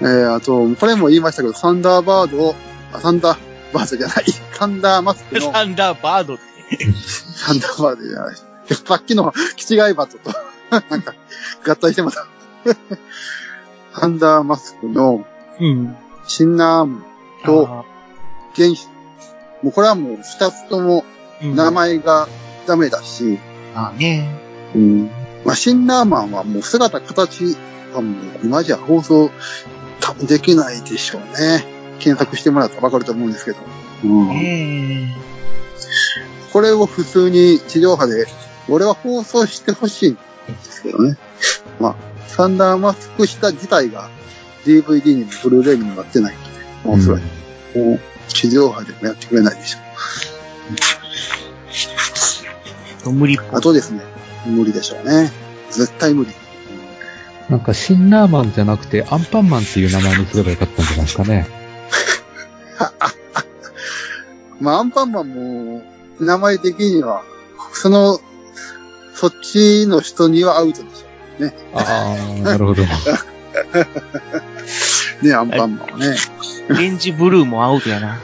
[0.00, 2.56] えー、あと、これも言いましたけど、サンダーバード、
[2.92, 3.38] あ、サンダー
[3.72, 4.24] バードじゃない。
[4.58, 6.42] サンダーマスクの、サンダーバードって。
[7.36, 8.36] サンダーバードじゃない。
[8.86, 10.32] さっきのキ違いバトと、
[10.70, 11.14] なんか、
[11.64, 12.26] 合体してまた。
[13.94, 15.24] サンダーマスクの、
[15.60, 15.96] うん。
[16.26, 17.04] シンナーム
[17.44, 17.84] と、あ
[18.56, 18.88] 原始。
[19.62, 21.04] もうこれはもう二つとも
[21.42, 22.28] 名前が
[22.66, 23.38] ダメだし、
[23.74, 24.28] あね。
[24.74, 25.10] うん。
[25.44, 27.56] まあ、シンナーマンはもう姿形
[27.94, 29.30] はもう今じゃ放送
[30.00, 31.64] 多分できないでしょうね。
[31.98, 33.58] 検索してもらったらわかると思うんですけど。
[34.04, 34.30] うん。
[34.32, 35.16] え
[36.52, 38.26] これを普通に地上波で、
[38.68, 40.20] 俺は放送してほしいんで
[40.62, 41.16] すけどね。
[41.80, 41.96] まあ、
[42.28, 44.10] サンダーマスクした自体が
[44.64, 46.48] DVD にもブルーレイにもなってないので、
[46.88, 49.78] もうおそらく、地上波でもやってくれないでしょ
[50.98, 51.01] え
[53.10, 53.42] 無理っう。
[53.42, 53.58] ぽい。
[53.58, 54.02] あとですね、
[54.46, 55.30] 無理でしょうね。
[55.70, 56.30] 絶対無理。
[57.48, 61.48] なんか、シンナーマンじゃなくて、アンパンマンっていう名前にすればよかったんじゃないですかね。
[64.60, 65.82] まあ、アンパンマンも、
[66.20, 67.22] 名前的には、
[67.72, 68.20] その、
[69.14, 71.04] そっちの人にはアウトでし
[71.74, 72.82] ああ、なるほど。
[72.82, 72.86] ょ
[75.22, 75.26] う。
[75.26, 76.16] ね、アンパンマンはね。
[76.68, 78.20] レンジブルーもアウトやな。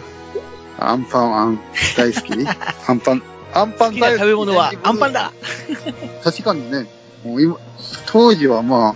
[0.78, 1.60] アンパン、アン、
[1.96, 2.32] 大好き？
[2.88, 3.22] アンパン、
[3.54, 4.20] アンパン大好き。
[4.20, 5.32] 食べ物はアンパンだ
[6.24, 6.86] 確かにね、
[7.24, 7.56] もう今、
[8.06, 8.94] 当時はまあ、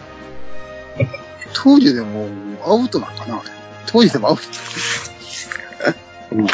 [1.54, 2.28] 当時でも
[2.64, 3.36] アウトなんかな？
[3.36, 3.50] あれ
[3.86, 4.42] 当時でもアウト。
[6.32, 6.46] うん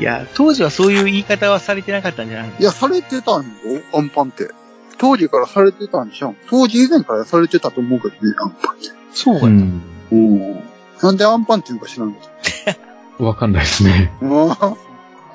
[0.00, 2.52] いや、当時はそういう言い方はされてなかったんじゃない？
[2.58, 3.50] いや、されてたんよ、
[3.92, 4.50] アンパンって。
[4.98, 8.88] 当時からされてたんでしょ当時以前からされてたと思うけどね、アンパンって。
[9.12, 9.46] そうやな。
[9.48, 9.82] うん。
[10.10, 10.60] うん。
[11.00, 12.18] なんでアンパンっていうか知らんけ
[13.18, 14.12] わかんないですね。
[14.20, 14.52] ど。
[14.52, 14.76] あー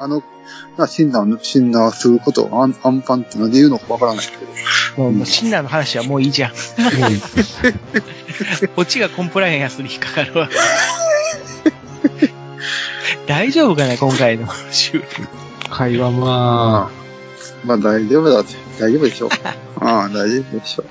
[0.02, 0.24] あの、
[0.78, 4.32] な診断、診断することをアンアンパンってなんで言うのかわからないけ
[4.98, 5.12] ど。
[5.12, 6.52] もう、シンナーの話はもういいじゃん。
[6.52, 6.56] も
[7.08, 7.20] ういい
[8.76, 10.50] こっちがコンプライアンスに引っかかるわ。
[13.28, 15.06] 大丈夫かな、今回の 収録。
[15.70, 16.90] 会話ま
[17.66, 18.56] まあ大丈夫だって。
[18.80, 19.30] 大丈夫でしょう。
[19.82, 20.86] ああ、大丈夫でしょう。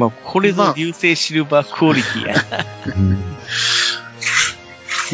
[0.00, 2.36] まあ、これぞ流星シルバークオリティや。
[2.52, 2.64] あ、
[2.96, 3.18] うん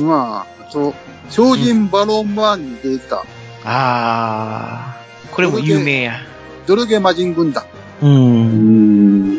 [0.06, 3.24] まあ、超人バロンマーンに出てきた、
[3.64, 5.35] あー。
[5.35, 6.20] これも有名や。
[6.66, 7.64] ドルゲマジン軍団。
[8.02, 8.06] う。
[8.06, 9.38] うん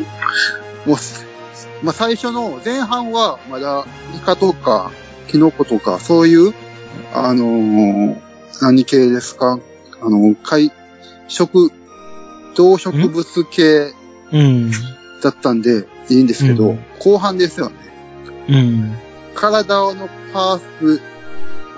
[0.86, 1.26] もうす、
[1.82, 4.90] まあ最初の前半はまだイカとか
[5.28, 6.54] キノコとかそういう、
[7.14, 8.20] あのー
[8.60, 9.58] 何系ですか？
[10.00, 10.70] あの、海、
[11.26, 11.70] 植、
[12.54, 13.92] 動植物系
[14.32, 14.70] うん。
[15.22, 17.76] だったんでいいんですけど、うん後半ですよね。
[18.48, 18.96] うん。
[19.34, 21.00] 体のパース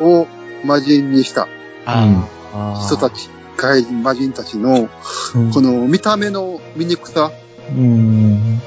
[0.01, 0.27] を
[0.65, 1.49] 魔人にした
[1.85, 4.89] 人たち、外人魔人たちの、
[5.35, 7.33] うんこの見た目の醜さ、
[7.71, 8.61] うん。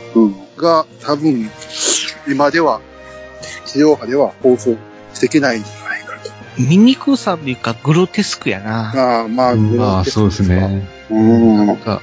[0.58, 1.50] が多分、
[2.28, 2.82] 今では、
[3.66, 4.76] 地上波では放送
[5.22, 6.32] できないんじゃないかと。
[6.62, 8.92] 醜さというか、グロテスクやな。
[8.94, 10.44] まあ、まあ、まあ、そうです。
[10.44, 10.88] ね。
[11.10, 11.68] うん。
[11.68, 12.02] なんか、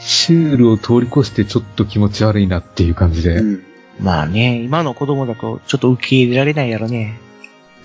[0.00, 3.36] シュールを通り越してちょっと気持ち悪いなっていう感じで。
[3.36, 3.64] うん。
[4.00, 7.20] まあね、今の子供だとちょっと受け入れられないやろね。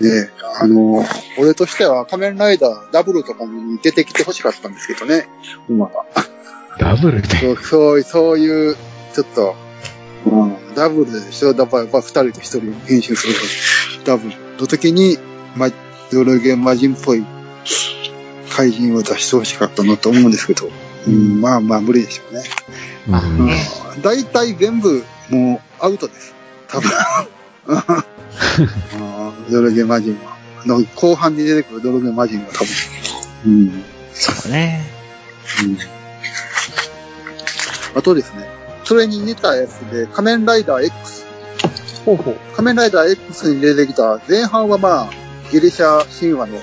[0.00, 0.30] ね
[0.60, 1.04] あの、
[1.38, 5.28] 俺としては仮面ライダーダブルとかに出てきてほしかったんですけどね、
[5.68, 6.04] 今は。
[6.78, 7.28] ダブルで。
[7.28, 8.76] そう、そうそういう、
[9.14, 9.54] ちょっと、
[10.26, 11.48] うん、ダブルでしょ？
[11.52, 13.34] やっぱ二人と一人編集する
[14.04, 15.18] ダブルの時に、
[15.54, 15.68] ま、
[16.10, 17.24] ドルゲンマジンっぽい
[18.50, 20.70] 怪人を出してほしかったなと思うんですけど、
[21.06, 22.42] うん、まあまあ無理でしょうね。
[23.06, 23.56] まあうんね。
[24.02, 26.34] 大体全部もうアウトです。
[26.68, 26.90] 多分。
[29.50, 30.36] ドルゲマジンは。
[30.64, 32.68] あの後半に出てくるドルゲマジンは多分。
[33.46, 33.84] うん。
[34.12, 34.80] そうね。
[37.94, 38.48] あとですね、
[38.84, 41.24] それに似たやつで、仮面ライダー X。
[42.04, 42.36] ほうほう。
[42.54, 45.10] 仮面ライダー X に出てきた、前半はまあ、
[45.52, 46.58] ギリシャ神話の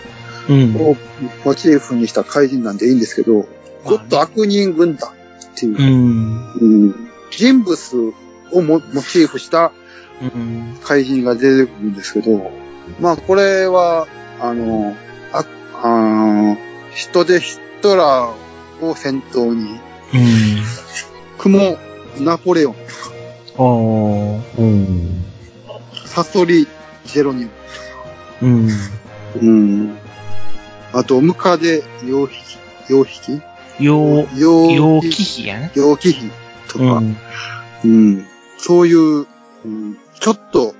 [0.49, 0.75] うん。
[0.75, 0.97] を
[1.45, 3.47] モチーフにした怪人なんでいいんですけど、
[3.85, 5.13] ゴッド悪人軍団っ
[5.55, 6.53] ていうう、ん。
[6.59, 8.13] うん人物
[8.51, 9.71] をモモチーフした
[10.21, 10.77] うん。
[10.83, 12.51] 怪人が出てくるんですけど、
[12.99, 14.08] まあこれは、
[14.39, 14.95] あの、
[15.32, 15.45] あ、
[15.84, 16.58] あー
[16.93, 19.80] 人でヒトラーを先頭に、うん。
[21.38, 21.77] 雲、
[22.19, 22.75] ナポレオン、
[23.58, 24.60] おー。
[24.60, 25.25] うん。
[26.06, 26.67] サソリ、
[27.06, 27.51] ジェロニム、
[28.41, 28.69] うん。
[29.41, 29.97] うん。
[30.93, 33.41] あと、ムカデ、ヨウヒキ、ヨウヒキ？
[33.84, 35.71] よう、ヨ陽気比やね。
[35.73, 36.30] ヨウキヒ
[36.67, 37.17] とか、うん。
[37.86, 38.25] うん。
[38.58, 39.25] そういう、
[39.65, 40.70] うん、ちょっと、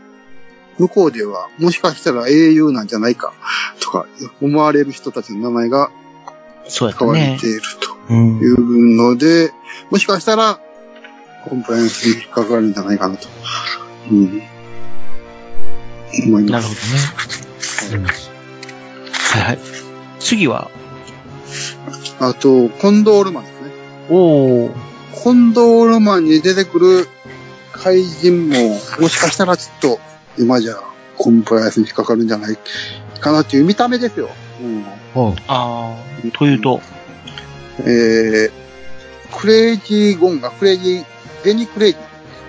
[0.82, 3.34] 向こうでは、もしかしたら英雄なんじゃないか、
[3.80, 4.08] とか、
[4.41, 5.91] 思われる人たちの名前が
[6.67, 7.48] 使われて。
[7.48, 8.46] いるとうんい。
[8.46, 9.52] うので、
[9.91, 10.60] もしかしたら、
[11.48, 13.28] コンプライアンスに引っかかるんじゃないかなと。
[14.12, 14.41] うん。
[16.26, 17.91] 思いまなるほす。
[17.91, 18.06] どね。
[18.06, 19.60] はいはい。
[20.20, 20.70] 次は、
[22.20, 23.72] あと、コンドールマンですね。
[24.10, 24.72] おー。
[25.24, 27.08] コンドールマンに出てくる
[27.72, 30.00] 怪人も、もしかしたらちょっと、
[30.38, 30.76] 今じゃ、
[31.17, 32.58] コンプライアンスに引っかかるんじゃない
[33.20, 34.30] かなっていう見た目ですよ。
[34.62, 34.84] うん。
[35.13, 36.32] はあー。
[36.32, 36.82] というと、
[37.80, 38.52] えー、
[39.38, 41.06] クレイジーゴンが、クレイジー、
[41.44, 42.02] ベニクレイジー。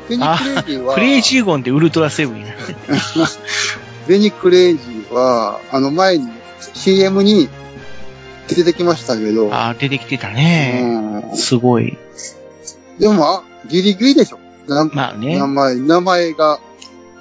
[0.09, 2.55] ベニクレイジーは、クレイジーゴンってウルトラセブンや。
[4.09, 6.29] ベニクレイジーは、あの前に
[6.75, 7.49] CM に
[8.49, 10.81] 出てきましたけど、あー、出てきてたね。
[10.83, 11.97] うんすごい。
[12.99, 14.39] でも、あギリギリでしょ。
[14.69, 15.47] なまあね名。
[15.47, 16.59] 前、名前が、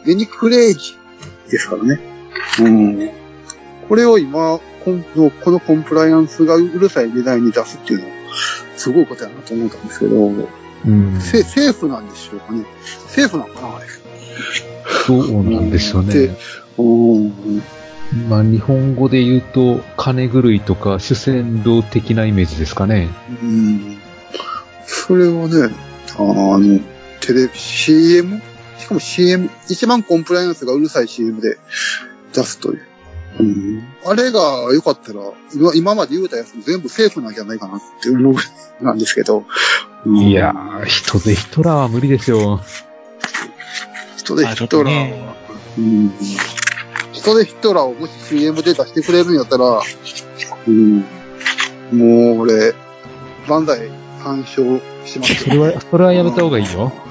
[0.05, 1.99] ベニクレイジーですからね。
[2.59, 3.09] うん。
[3.87, 8.11] これを今、このこのコンプライアンスがうるさい時代に出すっていうのは、
[8.75, 10.15] すごいことやなと思ったんですけど、
[10.85, 11.21] うん。
[11.21, 12.65] せ政府なんでしょうかね。
[13.07, 13.85] 政府なのかなあれ。
[15.05, 16.37] そうなんでしょうでね。
[16.77, 17.61] うん。
[18.29, 23.09] まあ、日本語で言うと、金狂いとか主戦道的なイメージですかね。
[23.41, 23.97] うん。
[24.85, 25.73] それをね、
[26.17, 26.79] あの、
[27.21, 28.41] テレビ、CM?
[28.81, 31.57] しかも CM、一番コンプライアンスがうるさい CM で
[32.33, 32.81] 出すという。
[33.39, 34.41] うん、あれが
[34.73, 35.21] 良かったら、
[35.53, 39.45] 今今まで言うたやつも全部セーフなんじゃないかなって思う、なんですけど。
[40.05, 42.59] うんいやー、人でヒトラーは無理ですよ。
[44.17, 45.35] 人でヒトラーは、
[45.77, 46.11] うん。
[47.13, 49.81] 人でヒトラーをもし CM で出してくれるんやったら、
[50.67, 50.99] うん。
[51.91, 52.73] もう俺、
[53.47, 56.91] 万歳参照しますそれは、それはやめた方がいいよ。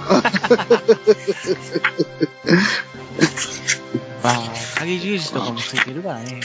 [4.23, 4.41] まあ、
[4.79, 6.41] 影十字とかもついてるからね。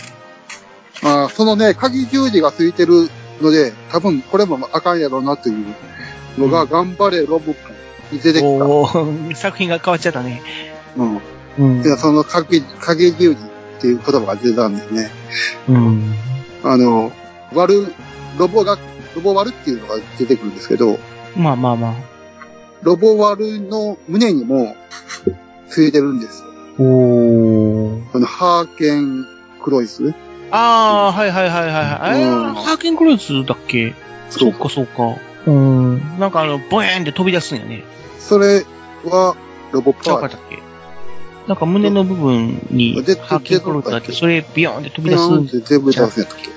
[1.02, 3.10] まあ、そのね、鍵十字がついてる
[3.42, 5.66] ので、多分これもあかんやろうなという
[6.38, 7.70] のが、頑張れロボコ
[8.12, 8.48] ンに出てきた。
[8.48, 10.42] おー作品が変わっちゃったね。
[10.98, 11.22] うん。
[11.58, 13.42] うんいや、その鍵、鍵十字
[13.78, 15.10] っていう言葉が出たんでね。
[15.70, 16.16] うん。
[16.64, 17.12] あの、
[17.54, 17.94] 割る、
[18.38, 18.78] ロボが、
[19.16, 21.00] ロボ割るっていうのが出てくるんですけど、
[21.36, 21.94] まあまあまあ。
[22.84, 24.76] ロボ割るの胸にも
[25.70, 26.48] ついてるんですよ。
[26.78, 28.04] おー。
[28.14, 29.26] あの、ハーケン
[29.64, 30.14] クロイス？
[30.52, 32.22] あー、はいはいはいはいはい。
[32.22, 33.96] えうんー、ハーケンクロイスだっけ？
[34.30, 35.16] そうかそうか。
[35.48, 36.20] うん。
[36.20, 37.84] なんかあの、ボエーンって飛び出すんやね。
[38.20, 38.66] それ
[39.06, 39.36] は、
[39.72, 40.60] ロボパーかっけ？
[41.48, 45.30] なんか胸の部分にでハーケンクロイスだって、それビヨーンって飛び出す。
[45.30, 46.50] ンって全部出すんやったっけ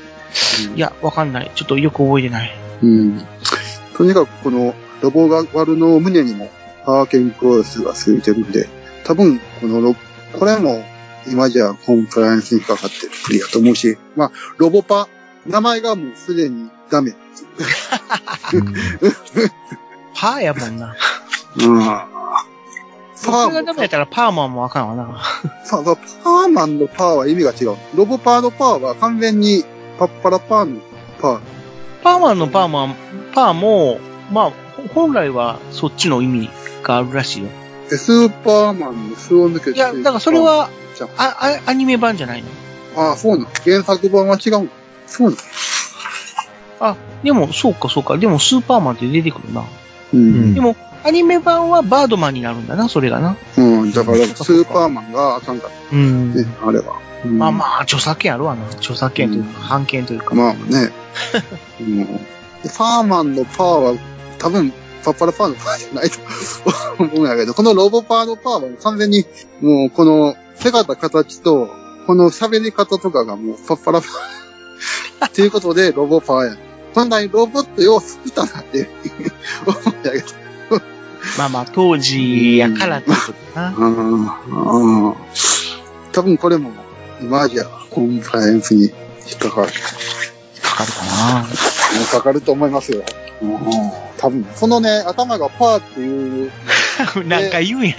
[0.74, 1.50] いや、わかんない。
[1.54, 2.52] ちょっとよく覚えてない。
[2.82, 3.26] うん。
[3.96, 6.50] とにかくこのロボガワルの胸にも
[6.84, 8.68] ハーケンクロイスがついてるんで、
[9.04, 9.94] 多分このロ、
[10.38, 10.84] これも
[11.26, 15.08] 今じゃコンプライアンスにかかってるプリやと思うし、まあ、ロボパ、
[15.46, 17.14] 名前がもうすでにダメ。
[20.14, 20.96] パーやもんな。
[21.56, 22.18] うん。
[23.14, 25.22] それがダメやったらパーマンもあかんわな。
[25.68, 27.76] パパパーマンのパーは意味が違う。
[27.94, 29.64] ロボパーのパーは完全に
[29.98, 30.80] パッパラパーの
[31.20, 31.40] パー。
[32.02, 32.94] パーマンのパーマン、
[33.34, 33.98] パーも、
[34.32, 34.52] まあ、
[34.94, 36.50] 本来はそっちの意味
[36.82, 37.48] があるらしいよ。
[37.90, 39.76] でスーパーマンの巣を抜けて。
[39.76, 40.70] いや、だからそれは
[41.16, 42.48] あ、あアニメ版じゃないの。
[42.96, 43.50] ああ、そうなの。
[43.64, 44.68] 原作版は違うの。
[45.06, 45.42] そうなの。
[46.80, 48.18] あ、でも、そうかそうか。
[48.18, 49.64] でも、スーパーマンって出てくるな。
[50.12, 50.54] うん。
[50.54, 50.76] でも、
[51.08, 53.36] アニメ版はバードマンになるんだな、それがな。
[53.56, 57.00] うん、だから、スーパーマンがあかんかっうんあれは。
[57.24, 58.66] うんまあまあ、著作権あるわな。
[58.72, 60.34] 著作権というか、うん版権というか。
[60.34, 60.92] まあね。
[61.80, 62.06] うん、
[62.76, 63.94] パーマンのパーは、
[64.38, 64.70] 多分、
[65.02, 66.18] パッパラパーのパーじゃないと
[67.02, 69.24] 思うんやけど、このロボパーのパーは完全に、
[69.62, 71.70] もう、この、姿形と、
[72.06, 75.24] この喋り方とかがもう、パッパラパー。
[75.26, 76.56] っていうことで、ロボパーや。
[76.94, 78.88] 本来ロボットよう作ったなって
[79.66, 80.47] 思うんやけど。
[81.36, 83.16] まあまあ、当時やからってこ
[83.54, 83.74] とな。
[83.76, 85.14] うんうん
[86.12, 86.70] 多分これも、
[87.20, 88.90] 今じゃ、コンプライアンスに引
[89.36, 89.72] っかかる。
[90.62, 91.46] かかるかな。
[91.98, 93.04] 引っかかると思いますよ。
[93.42, 93.58] うん
[94.18, 96.50] 多分、そのね、頭がパーっていう、
[97.26, 97.94] なんか言うんや。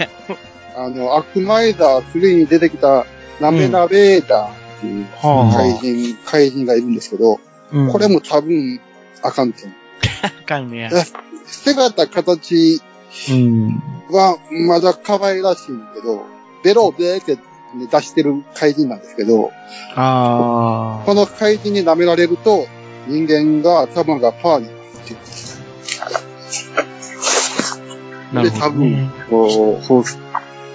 [0.76, 3.06] あの、アクマイザー3に出てきた、
[3.40, 7.40] ナメナベーダーっていうはあ怪人、怪人がいるんですけど、
[7.72, 8.80] うんこれも多分、
[9.22, 9.76] あかんと思う。
[10.42, 10.90] あかんねや。
[11.46, 12.82] 姿、形
[13.30, 13.82] うん。
[14.10, 16.24] は、まだ可愛らしいんだけど、
[16.62, 17.38] ベロをベーって
[17.90, 19.50] 出してる怪人なんですけど、
[19.94, 22.66] あこの怪人に舐められると、
[23.06, 24.66] 人間が頭がパーに
[28.32, 29.10] なるってるほど、ね。
[29.28, 30.18] こう、放送、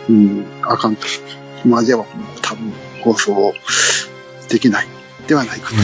[0.09, 1.07] うん、あかんと。
[1.63, 2.05] 今では
[2.41, 3.53] 多分放送
[4.49, 4.87] できない。
[5.27, 5.75] ではないかと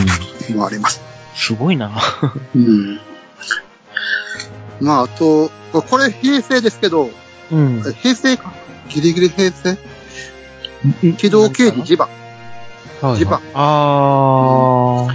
[0.54, 1.02] 思われます。
[1.34, 1.92] すごいな。
[2.56, 3.00] うん。
[4.82, 7.10] まあ、あと、これ平成ですけど、
[7.52, 7.82] うん。
[8.02, 8.54] 平成か
[8.90, 9.78] ギリギリ平成？
[11.18, 12.10] 機動刑事ジバン。
[13.06, 13.42] はいジバン。
[13.54, 15.14] ああ。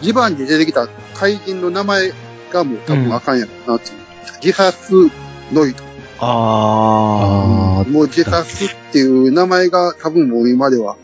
[0.00, 2.12] ジバンに出てきた怪人の名前
[2.52, 3.96] がもう多分あかんやろなっていう。
[4.42, 5.10] 自殺
[5.52, 5.82] ノイド。
[6.20, 10.96] ああもう自殺っていう名前が多分もう今では、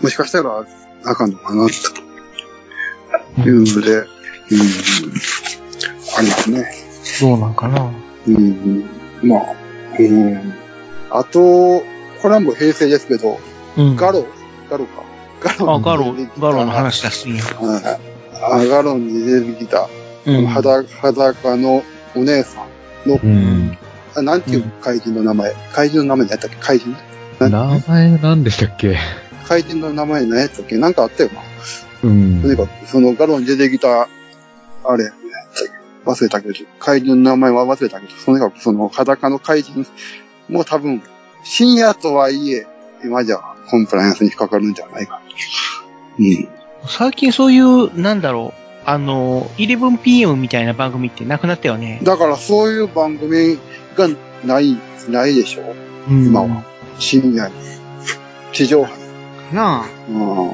[0.00, 0.64] もしかしたら
[1.04, 1.68] あかんのかな、
[3.36, 4.06] というので、うん、
[6.16, 6.87] ありますね。
[7.20, 7.90] どうなんかな。
[8.26, 8.84] うん、
[9.22, 9.54] まあ、
[9.98, 10.54] うん。
[11.10, 11.84] あと、こ
[12.24, 13.38] れはもう平成ですけど、
[13.76, 13.96] うん。
[13.96, 14.26] ガロ
[14.70, 15.02] ガロか。
[15.40, 17.42] ガロあ、ガロガロの話出すんや。
[17.44, 19.86] はいあガロに出てきた、う
[20.24, 21.82] この裸裸の
[22.14, 22.64] お姉さ
[23.04, 23.76] んの、うん。
[24.14, 26.56] あなんていう怪人の名前、怪人の名前何やったっけ？
[26.56, 26.96] 怪人？
[27.40, 28.96] 名前何でしたっけ？
[29.48, 30.76] 怪人の名前何やったっけ？
[30.76, 31.40] なんかあったよな。
[32.04, 32.48] うんと。
[32.48, 35.10] にかく、そのガロに出てきた、あれ、
[36.08, 39.86] 忘れたけど、怪人の名前は忘れたけど、とにかくその裸の怪人、
[40.48, 41.02] もう多分、
[41.44, 42.66] 深夜とはいえ、
[43.04, 43.38] 今じゃ
[43.70, 45.20] コンプライアンスに引っかかるんじゃないか。
[46.18, 46.48] うん。
[46.86, 52.00] 最近そういう、なんだろう、あの、11PM みたいな番組ってなくなったよね。
[52.02, 53.58] だからそういう番組
[53.94, 54.08] が
[54.44, 54.78] ない、
[55.10, 55.74] ないでしょ
[56.08, 56.64] うん今は。
[56.98, 57.54] 深夜に。
[58.52, 59.54] 地上波に。
[59.54, 59.88] なあ。
[60.08, 60.50] うん。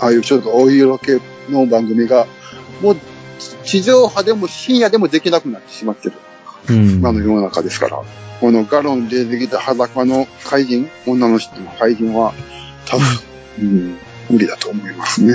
[0.00, 2.28] ああいうちょっとお色気の番組が、
[2.80, 2.96] もう
[3.64, 6.14] 地上波でも深夜でもできなくなってしまってる。
[6.70, 6.90] うん。
[6.96, 8.02] 今の世の中ですから。
[8.40, 12.32] このガロンで出てきた裸の怪人、女の人の怪人は、
[12.86, 13.06] 多分、
[13.60, 13.98] うん、
[14.30, 15.34] 無理だと思いますね。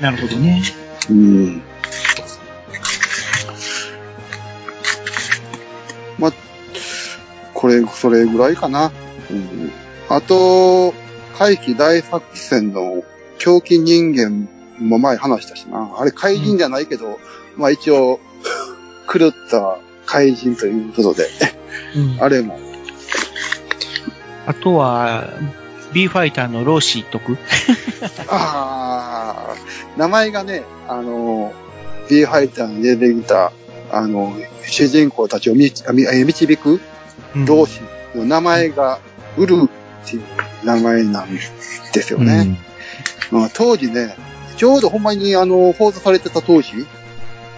[0.00, 0.62] なるほどね。
[1.10, 1.62] うん。
[6.18, 6.32] まあ、
[7.54, 8.92] これ、それぐらいかな。
[9.30, 9.72] うん、
[10.08, 10.94] あと、
[11.36, 13.02] 怪奇大作戦の
[13.38, 15.96] 狂気人間も前話したしな。
[15.98, 17.18] あれ怪人じゃないけど、
[17.56, 18.20] まあ一応、
[19.12, 21.28] 狂った怪人ということで、
[21.96, 22.22] うん。
[22.22, 22.58] あれも、
[24.46, 25.28] あとは、
[25.92, 27.38] B ファイターのローシーとく？
[28.28, 29.56] ああ、
[29.96, 31.52] 名前がね、あの、
[32.10, 33.52] ビーファイターに出てきた、
[33.92, 34.34] あの、
[34.66, 36.80] 主人公たちをみ導く？
[37.36, 37.80] うん同士
[38.14, 39.00] の名前が、
[39.36, 40.22] ウルっていう
[40.64, 41.40] 名前なんで
[42.02, 42.58] すよね。
[43.32, 44.16] まあ当時ね、
[44.56, 46.86] ちょうどほんまにあの、放送されてた当時、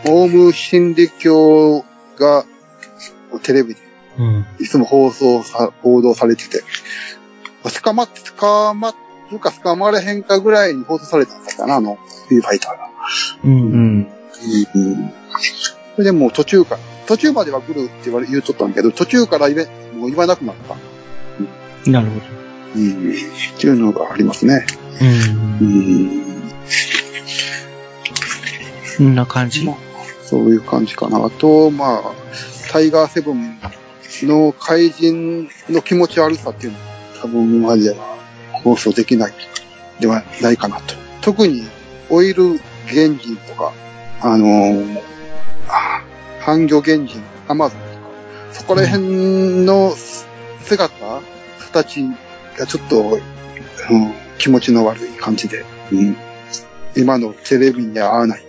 [0.08, 1.84] オウム真理教
[2.18, 2.44] が
[3.42, 3.86] テレビで
[4.18, 4.46] うん。
[4.58, 6.62] いつも放送さ、報道されてて、
[7.82, 8.94] 捕まって、捕ま
[9.30, 11.98] るか捕まれへんかぐらいに放送されたんだったかな、あの、
[12.28, 12.90] フィーファイターが。
[13.44, 13.48] う。
[13.48, 13.56] うん
[14.00, 14.08] ん。
[14.74, 15.12] うん。
[15.94, 20.56] それでもう途中から、途中までは来るって言われ、言うとったんだけど、途中から言え、もう言わなくなっ
[21.84, 21.90] た。
[21.90, 22.26] なるほど。
[22.76, 23.12] うん。
[23.12, 24.64] っていうのがありますね。
[25.00, 25.70] うんう。
[25.70, 26.22] ん。
[28.98, 29.64] こんな感じ。
[29.64, 29.85] まあ
[30.26, 31.24] そういう感じかな。
[31.24, 32.02] あと、まあ、
[32.70, 33.58] タイガーセブン
[34.22, 36.84] の怪人の気持ち悪さっていうのは
[37.22, 37.96] 多分今までは
[38.64, 39.32] 放送できない
[40.00, 40.94] ではないかなと。
[41.20, 41.62] 特に
[42.10, 43.72] オイル原人とか、
[44.20, 45.02] あのー
[45.68, 46.02] あ
[46.40, 47.92] 半魚原人、アマゾンとか、
[48.52, 49.92] そこら辺の
[50.62, 50.94] 姿、
[51.58, 52.04] 形
[52.56, 53.18] がちょっと、
[53.90, 56.16] うん、気持ちの悪い感じで、うん、
[56.96, 58.42] 今のテレビには合わない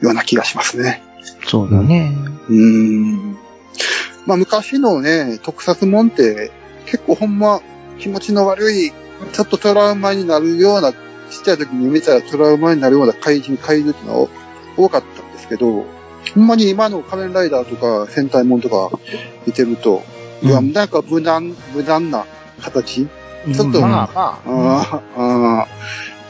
[0.00, 1.02] ような気がしますね。
[1.46, 2.16] そうだね。
[2.48, 3.36] うーん。
[4.26, 6.50] まあ昔のね、特撮もんって
[6.86, 7.60] 結構ほんま
[7.98, 8.92] 気持ちの悪い、
[9.32, 10.98] ちょっとトラウマになるような、ちっ
[11.44, 14.28] ちゃい時に見たらトラウマになるような怪人、怪獣ってのは
[14.76, 15.84] 多かったんですけど、
[16.34, 18.90] ほんまに今の仮面ライダーとか戦隊もんとか
[19.46, 20.02] 見てると、
[20.42, 22.26] うんいや、なんか無難、無難な
[22.60, 25.68] 形、ちょっとうんまあまあ、あ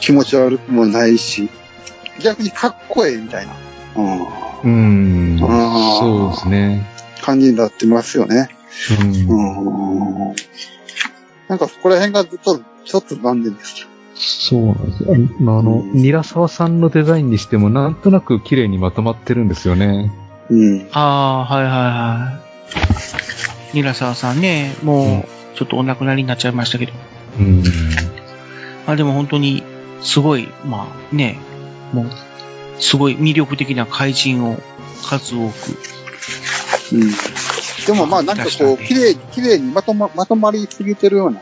[0.01, 1.49] 気持ち悪くもないし、
[2.22, 3.55] 逆にかっこええみたいな。
[3.97, 4.01] う
[4.40, 5.38] んうん。
[5.38, 6.86] そうですね。
[7.22, 8.48] 感じになってますよね。
[9.00, 10.30] うん。
[10.30, 10.34] うん。
[11.48, 13.86] なんかそこら辺がずっと、ちょっと残念です。
[14.16, 15.14] そうなんですよ。
[15.40, 20.12] まあ、あの、ニラサワさんのデザインにしても、なんとなく綺麗にまとまってるんですよね。
[20.50, 20.88] うん。
[20.92, 22.40] ああ、はいはいは
[23.72, 23.76] い。
[23.76, 26.92] ニラサワさんね、もう、ちょっとお亡くなりになっちゃいましたけど。
[27.38, 27.62] うん。
[28.86, 29.62] まあでも本当に、
[30.00, 31.38] すごい、まあね、
[31.92, 32.10] もう、
[32.79, 34.59] すごい魅力的な怪人を
[35.03, 35.55] 数多く。
[36.93, 37.11] うん。
[37.87, 41.41] でもまあなんかこう、綺麗に、綺麗にまとま、まとまりすぎてるような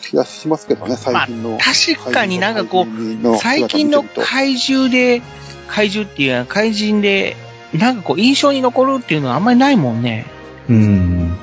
[0.00, 1.58] 気がしますけどね、最近の。
[1.58, 5.22] 確かになんかこう、う最近の怪獣で、
[5.68, 7.36] 怪獣っていうか怪人で、
[7.72, 10.26] なんかこう印象に残るっていうのはあんまりないもんね。
[10.68, 11.36] うん。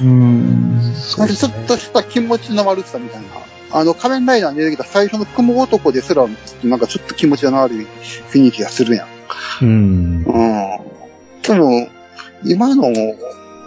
[0.00, 0.94] うん。
[1.36, 3.28] ちょっとした気持ちの悪さみたいな。
[3.72, 6.26] あの、仮面ライダーに出てきた最初の雲男ですら、
[6.64, 7.86] なんかちょっと気持ちの悪い
[8.30, 9.08] 雰囲気がするやん。
[9.62, 9.68] うん。
[9.68, 9.72] う
[10.20, 10.24] ん。
[11.42, 11.88] でも、
[12.44, 12.84] 今の、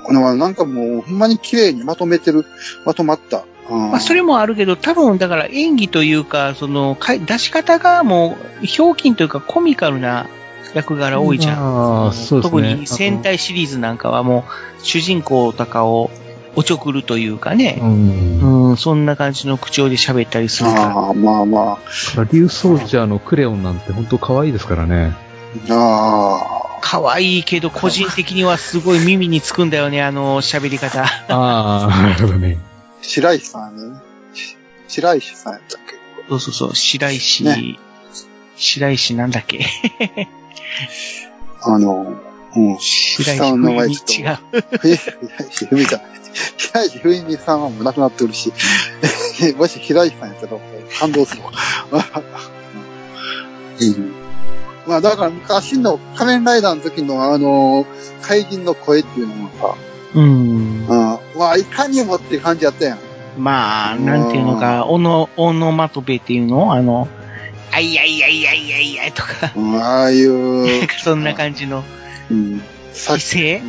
[0.06, 2.46] このなんかもう、ほんまに綺麗にまとめてる、
[2.86, 3.44] まとまった。
[3.70, 10.28] うんまあそれもあるけど、多分だから演技というか、その、かい出し方がもう、ひょうきんというかコミカルな
[10.74, 12.06] 役柄多いじゃん。
[12.06, 12.62] ああ、そうですね。
[12.62, 14.46] 特に戦隊シリーズなんかはも
[14.82, 16.12] う、主人公とかを
[16.56, 17.56] おちょくるというか。
[17.56, 18.70] ねう、ん。
[18.70, 20.82] うん、そんな感じの口調で喋ったりするから。
[20.88, 21.80] ああ、まあま
[22.32, 25.16] 竜ソルジャーのクレヨンなんて本当可愛いですからね。
[25.70, 25.74] あ。
[25.74, 26.80] ああ。
[26.82, 31.04] 可愛いけど、個人的にはすごい耳につくんだよね、あの喋り方。
[31.04, 32.58] ああ、なるほどね。
[33.02, 34.00] 白石さんね。
[34.34, 34.56] し
[34.88, 36.00] 白石さんやったっけ？
[36.30, 37.78] そうそうそう、白石、ね
[38.56, 39.66] 白石なんだっけ？
[41.62, 42.16] あの、
[42.56, 42.78] うん。
[42.80, 44.32] 下の名前にち違う。
[44.32, 44.78] ょっと。
[44.78, 44.90] 白
[45.50, 46.02] 石ふみちゃん。
[46.58, 48.52] 白石ふみさんはもう亡くなってるし、
[49.58, 50.54] もし白石さんやったら
[51.00, 51.52] 感動するわ。
[53.82, 54.14] うん。
[54.88, 57.86] まあだから昔の仮面ライダーの時のあの、
[58.22, 59.76] 怪人の声っていうのもさ、
[60.16, 60.24] うん。
[60.24, 60.88] うん。
[60.88, 61.20] ま
[61.52, 63.00] あいかにもっていう感じやったやん。
[63.38, 66.74] まあ、なんていうのか、オノ、オノマトペっていうの？
[66.74, 67.08] あの、
[67.72, 71.84] あいあいあいあいあいあいとか、うん、ああいう、なんかそんな感じの、
[72.32, 72.62] うん。
[72.94, 73.62] さ規制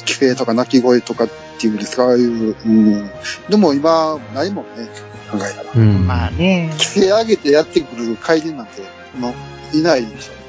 [0.00, 1.28] 規制とか鳴き声とかっ
[1.58, 3.10] ていうんですか、ああいう、うん。
[3.48, 4.88] でも今、ないもんね、
[5.30, 5.72] 考えたら。
[5.74, 6.06] うん。
[6.06, 6.70] まあね。
[6.72, 8.82] 規制上げてやってくる怪人なんて、
[9.18, 9.34] も
[9.72, 10.40] う、いないでしょ。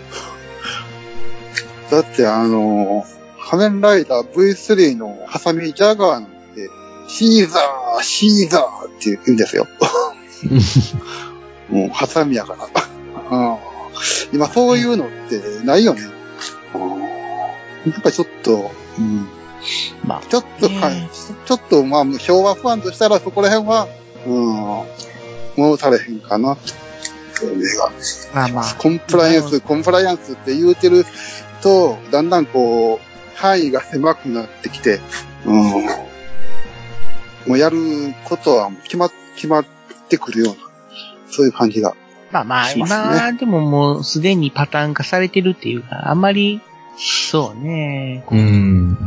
[1.91, 3.05] だってあの、
[3.49, 6.32] 仮面ライダー V3 のハサミジャガーなんて、
[7.09, 9.67] シーザー、シーザーって言うんですよ。
[11.72, 12.67] もう、ハサミやから。
[13.32, 13.57] うん。
[14.34, 16.01] 今そういうのってないよね。
[16.76, 16.78] う
[17.89, 17.91] ん。
[17.91, 19.28] やっぱちょっと、うん、
[20.03, 21.09] まあ、ちょっとか、ね
[21.45, 23.88] ちょっとまあ、昭和ファンとしたらそこら辺は、
[24.26, 24.34] うん、
[25.55, 26.57] 物足れへんかな。
[28.34, 28.76] まあまあ。
[28.76, 31.05] コンプライアンス、コンプライアンスって言うてる
[31.61, 34.99] と、だんだんこう、範囲が狭くなってきて、
[35.45, 35.55] うん、
[37.47, 37.78] もうやる
[38.26, 39.65] ことは決ま、決まっ
[40.09, 40.70] てくるような、
[41.32, 41.95] そういう感じが。
[42.32, 46.61] まあまあ、しますね今でももうすでにパターン化されてるっていうか、あんまり、
[46.97, 48.39] そうね、こう。
[48.39, 48.97] うん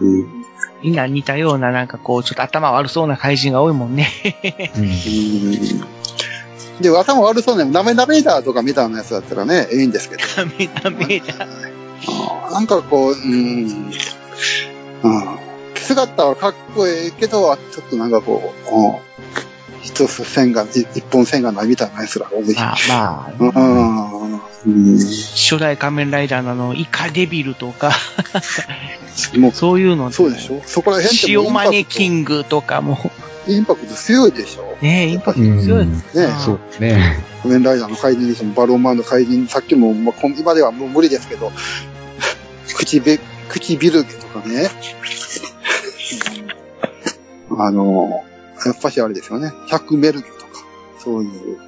[0.00, 0.44] うん。
[0.82, 4.08] みんな似たようななんかこう、ちょっと頭悪そうな怪人が多いもんね。
[4.76, 6.04] うん
[6.80, 10.22] で、頭悪そうな、ナメナメーダーとかみたいなやつだったらね、ええんですけど。
[10.36, 11.46] ダメダメだ。
[12.50, 13.92] なんかこう、うん、
[15.02, 15.38] うん。
[15.76, 19.13] 姿はかっこええけど、ちょっとなんかこう、うん、
[19.84, 22.54] 一つ線が、い一本線がないみたいなやつらが多い。
[22.54, 23.52] まあまあ、
[24.66, 24.98] うん、うん。
[24.98, 27.92] 初代仮面ライダーのあの、イカデビルとか、
[29.36, 30.62] もう、そういうのそうでしょ？
[30.64, 32.98] そこら辺って塩マネキンングとかも、
[33.46, 34.76] インパクト強いでしょ？
[34.80, 35.86] ねインパクトうん強い。
[35.86, 36.00] ね。
[36.44, 37.22] そうね。
[37.42, 41.52] 仮面ライダーの怪人にしても、バロンマンの怪人、さっきも、まあ、今ではもう無理ですけど、
[42.74, 43.20] 口べ、
[43.50, 44.70] 口ビルゲとかね。
[47.58, 48.24] あの、
[48.64, 49.52] やっぱしあれですよね。
[49.68, 50.46] 100メルゲとか、
[50.98, 51.58] そういう、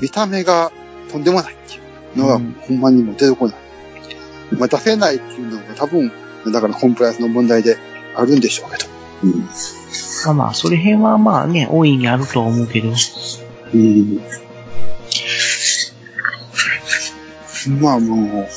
[0.00, 0.72] 見た目が
[1.10, 1.78] とんでもないってい
[2.16, 3.56] うのが、うんほんまにもう出てこない。
[4.58, 6.12] まあ、出せないっていうのが多分、
[6.52, 7.78] だからコンプライアンスの問題で
[8.16, 8.90] あるんでしょうけど。
[9.24, 9.48] うん
[10.24, 12.92] まあまあ、それ辺はまあね、大いにあるとは思うけど。
[13.74, 14.20] うん
[17.80, 18.48] まあもう、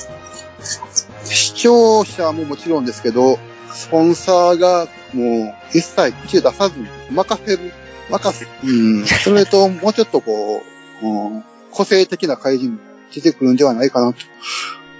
[1.25, 3.37] 視聴者ももちろんですけど、
[3.85, 7.71] スポンサーがもう一切口出さずに任せる、
[8.09, 8.71] 任せ、う
[9.01, 10.63] ん、 それともうちょっとこ
[11.01, 12.79] う、うん個性的な怪人
[13.13, 14.19] 出てくるんではないかなと、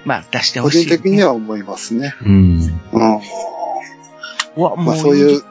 [0.04, 2.14] まあ、出して個ほしい、人的には思いますね。
[2.22, 2.60] うん。
[2.92, 3.22] うん、
[4.58, 5.42] うわ、もう、まあそういう。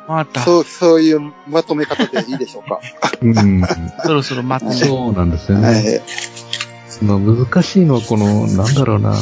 [0.44, 2.78] そう、そういうまとめ方でいいでしょうか。
[3.22, 3.62] うん。
[4.04, 4.80] そろそろ待ってね。
[4.82, 5.68] そうなんですよね。
[5.68, 6.02] はい
[6.94, 9.14] その難しいのはこの、なんだろうな、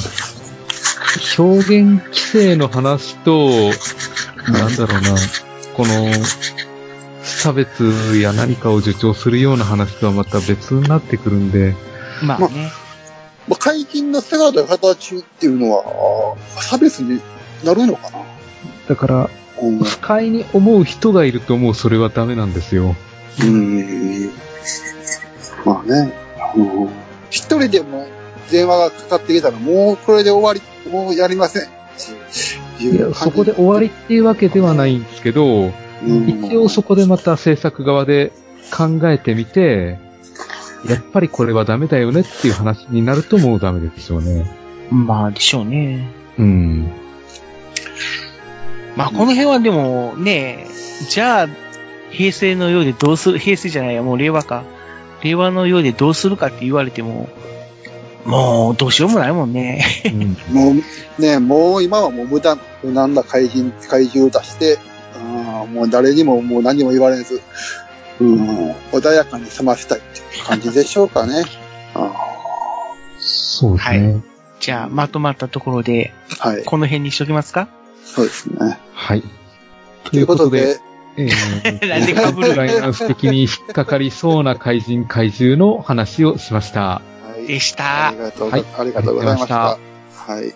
[1.38, 3.48] 表現規制の話と、
[4.50, 5.16] なんだろうな、
[5.74, 6.10] この、
[7.22, 11.74] 差別や何かを助長するような話とはまた別になってくるんで、
[12.22, 12.72] まあね。
[13.48, 17.20] まあ、怪人の姿や形っていうのは、差別に
[17.64, 18.24] なるのかな？
[18.88, 19.78] だから、うん。
[19.78, 22.94] 不快に思う人がいるともうそれはダメなんですよ。
[23.40, 23.50] うー
[24.28, 24.30] ん。
[25.64, 26.12] まあね、
[26.56, 26.88] うん
[27.30, 28.06] 一人でも
[28.50, 30.60] 電話がかかってきたら、もうこれで終わり、
[30.90, 31.62] もうやりません。
[32.80, 35.72] いいや、そこで終わりっていうわけではないんですけど、
[36.04, 38.32] 一応そこでまた制作側で
[38.76, 39.98] 考えてみて、
[40.88, 44.50] やっぱりこれはダメだよねっていう話になるともうダメでしょうね。
[44.90, 46.10] まあ、でしょうね。
[46.38, 46.90] うん。
[48.96, 50.66] まあ、この辺はでも、ね、
[51.08, 51.48] じゃあ、
[52.10, 54.64] 平成のようでどうする、平成じゃないや、もう令和か。
[55.22, 57.28] 令和のようでどうするかって言われても、
[58.24, 59.84] もう、どうしようもないもんね。
[60.04, 60.74] うんも
[61.18, 64.78] うね、もう今はもう無駄、無難な怪人、怪獣を出して、
[65.16, 67.40] あーもう誰にももう何も言われず、
[68.20, 71.44] うん、穏やかに済ませたいっていう感じでしょうかね。
[71.94, 72.12] あ
[73.18, 74.20] そうですね。
[74.60, 76.64] じゃあ、まとまったところで、ーはい。
[76.64, 77.68] この辺にしときますか？
[78.04, 78.78] そうですね。
[78.94, 79.22] はい。
[80.04, 80.78] ということで、
[81.16, 87.02] えー、 なんで ライナンス的に引っかかりそうな怪人怪獣の話をしました。
[87.42, 88.18] はいでしたあり。
[88.18, 89.70] がとうごはいありがとうございました。
[89.72, 89.78] あ
[90.26, 90.54] はい。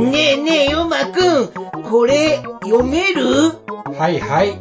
[0.00, 1.48] ねえねえ、ヨマくん、
[1.90, 3.24] これ、読める？
[3.98, 4.50] はいはい。
[4.50, 4.54] う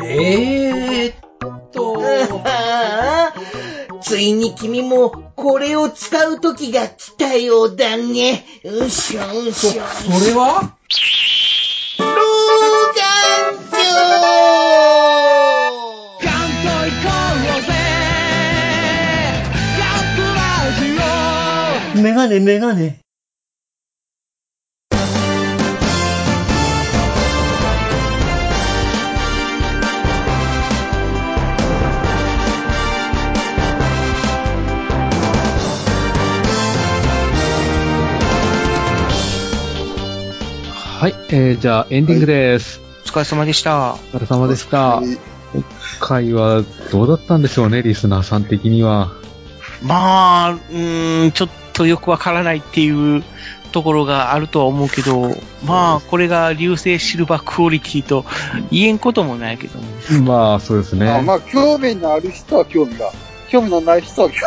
[0.00, 0.04] ん？
[0.04, 2.02] えー、っと、
[4.02, 8.44] ついに君も、これを使う時が来たようだね。
[8.64, 9.82] うしょうそ、しょ。
[10.18, 10.76] それは？
[13.74, 14.20] 老眼
[21.96, 22.98] 鏡メガネメガネ。
[41.04, 42.83] はい、えー、じゃあエンディングです。
[43.14, 43.92] お疲れ様でした。
[43.92, 44.96] お疲れ様でした。
[44.96, 45.64] はい今
[46.00, 49.12] 回はどうだったんでしょうね、リスナーさん的には。
[49.84, 53.22] まあ、うーん、ちょっとよくわからないっていう
[53.70, 55.28] ところがあるとは思うけど、
[55.64, 58.24] まあ、これが流星シルバークオリティと
[58.72, 59.84] 言えんこともないけども。
[60.24, 61.08] まあ、そうですね。
[61.08, 63.12] あまあ、興味のある人は興味が、
[63.48, 64.38] 興味のない人は興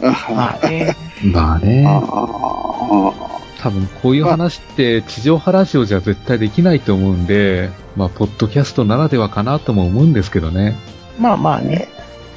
[0.00, 0.14] 味。
[0.32, 0.96] まあね。
[1.24, 1.84] まあね。
[1.84, 10.76] あ多分こういう話って地上波ラジオじゃ絶対できないと思うんで、まあ、ポッドキャストならではかなとも思うんですけどね。
[11.18, 11.88] まあまあね。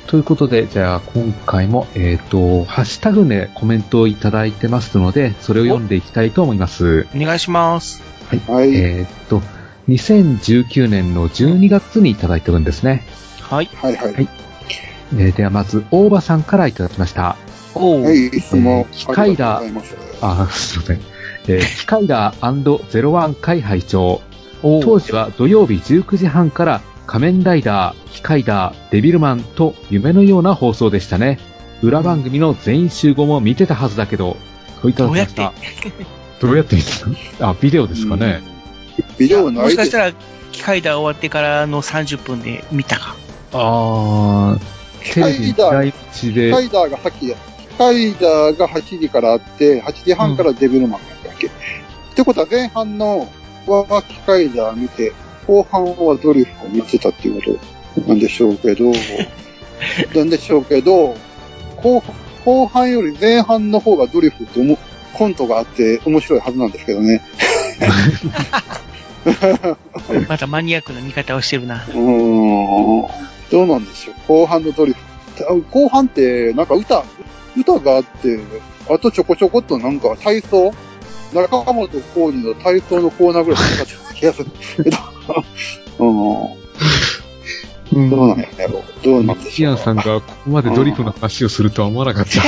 [0.05, 7.07] ということで、じゃあ今回も、えっ、と、ハッシュタグでコメントをいただいてますので、それを読んでいきたいと思います。
[7.13, 8.01] お願いします。
[8.31, 8.51] あ。
[8.53, 8.73] はい。
[8.73, 9.41] えっ、と、
[9.89, 13.03] 2019年の12月にいただいてるんですね。
[13.41, 13.69] はい。
[13.73, 14.13] はいはい。
[14.13, 14.29] はい
[15.13, 17.35] えーではまず、大場さんからいただきました。
[17.75, 18.03] おう。
[18.03, 19.61] はい、いつもえー機械だ。
[20.21, 21.16] あ、すいません。
[21.47, 24.21] えー 機械だ &01 会拝聴
[24.61, 31.39] 当時は土曜日19時半から仮面ライダー、機械だ、デビルマンと夢のような放送でしたね。
[31.81, 34.35] 裏番組の全員集合も見てたはずだけど、
[34.81, 35.53] といただきました。
[36.41, 36.81] どうやって見
[37.39, 37.49] た？
[37.49, 38.41] あ、ビデオですかね。
[39.17, 40.11] ビデオないもしかしたら、
[40.51, 43.15] 機械だ終わってからの30分で見たか。
[43.53, 47.37] あー、テレビ第一でス、カイダーが先や。
[47.71, 51.16] スカイダーが8時からあって、8時半からデビルマンだった
[52.17, 53.29] ってことは前半の
[53.67, 55.13] は機械ダー見て、
[55.45, 57.59] 後半はドリフを見てたっていう
[57.95, 58.91] ことなんでしょうけど、
[60.15, 61.15] なんでしょうけど、
[61.75, 62.01] 後
[62.43, 64.79] 後半より前半の方がドリフっておも
[65.13, 67.21] コントがあって面白いはずなんですけどね。
[70.27, 71.85] またマニアックな見方をしてるな。
[71.87, 73.07] うーん。
[73.51, 74.15] どうなんでしょう。
[74.27, 74.99] 後半のドリフ。
[75.47, 77.03] あ後半って、なんか歌、
[77.55, 78.39] 歌があって、
[78.89, 80.73] あとちょこちょこっとなんか体操
[81.33, 84.51] 中本浩二の体操のコーナーぐらいなかった気がする
[84.83, 84.97] けど。
[85.99, 86.53] う
[87.95, 88.09] ん。
[88.09, 88.83] どうなんやろう。
[89.03, 89.51] どうなんでしょう。
[89.53, 92.41] キアンさんがここまでドリフの話をするとは思わなかった。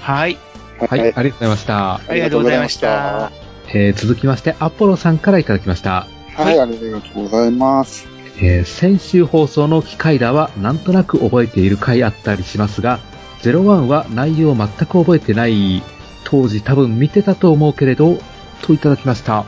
[0.00, 0.38] はい。
[0.78, 1.94] はい、ありがとうございました。
[1.96, 3.32] ありがとうございました。
[3.68, 6.06] えー続きまして、アポロさんからいただきました。
[6.36, 8.06] はい、ありがとうございます。
[8.38, 13.00] えー先週放送の機械だはなんとなく覚えている回あったりしますが、
[13.42, 15.82] 01は内容全く覚えてない、
[16.24, 18.18] 当時多分見てたと思うけれど、
[18.62, 19.44] といただきました。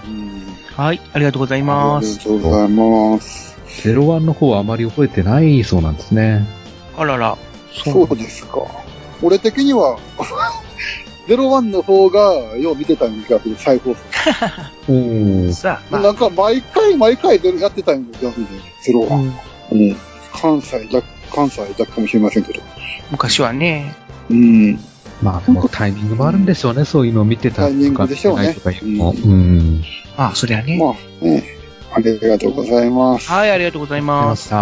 [0.76, 2.20] はい、ありがとうございます。
[2.20, 3.58] ありがとうございます。
[3.66, 6.46] 01の方はあまり覚えてないそうなんですね。
[6.96, 7.36] あらら。
[7.72, 8.66] そうですか。
[9.22, 9.98] 俺的には、
[11.28, 14.00] 01の方がよう見てたような気がする、再放送。
[14.88, 15.52] おー。
[15.52, 18.48] さあ、まなんか毎回毎回でやってたような気がするね、
[18.82, 19.16] ゼロは。
[19.70, 19.96] うん。
[20.32, 22.60] 関西だ、関西だけかもしれませんけど。
[23.10, 23.94] 昔はね。
[24.30, 24.78] うん。
[25.22, 29.82] まあでもタイミングもあるんでしょうね、そういうのを見てたタイミングでしょうねとかいうん。
[30.16, 30.78] まあ、そりゃね。
[30.78, 31.44] まあ、ね、
[31.92, 33.30] ありがとうございます。
[33.30, 34.52] はい、ありがとうございまます。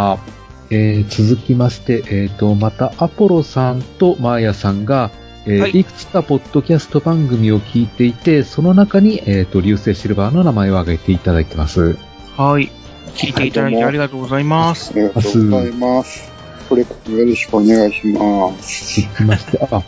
[0.70, 5.10] えー続きまして、えっ、と、また、アポロさんとマーヤさんが、
[5.46, 11.96] えーはいい、くつかポッドキャスト番組を聞いていて、その中に、えっ、と、流星シルバーの名前を挙げていただいてます。
[12.36, 12.70] はい。
[13.14, 14.90] 聞いていただいてありがとうございます。
[14.90, 16.35] ありがとうございます。
[16.74, 16.84] よ
[17.24, 19.02] ろしくお願いします。
[19.02, 19.82] 続きまして、あ、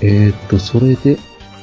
[0.00, 1.18] えっ、と、それで、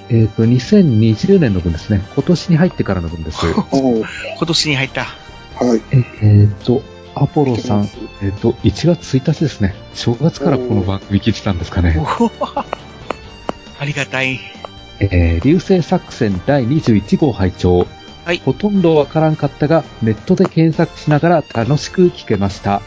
[0.10, 2.02] えっ、と、2020年の分ですね。
[2.14, 3.46] 今年に入ってからの分です。
[3.72, 5.04] 今年に入った。
[5.04, 5.82] はい。
[6.22, 6.82] えっ、と、
[7.16, 7.90] アポロさん、
[8.22, 9.76] えっ、と、1月1日ですね。
[9.94, 11.98] 正月からこの番組聞いてたんですかね。
[13.80, 14.40] ありがたい。
[15.00, 17.86] えー、流星作戦第21号拝聴
[18.26, 22.82] はいほとんどわからんかったが、ネットで検索しながら楽しく聞けました。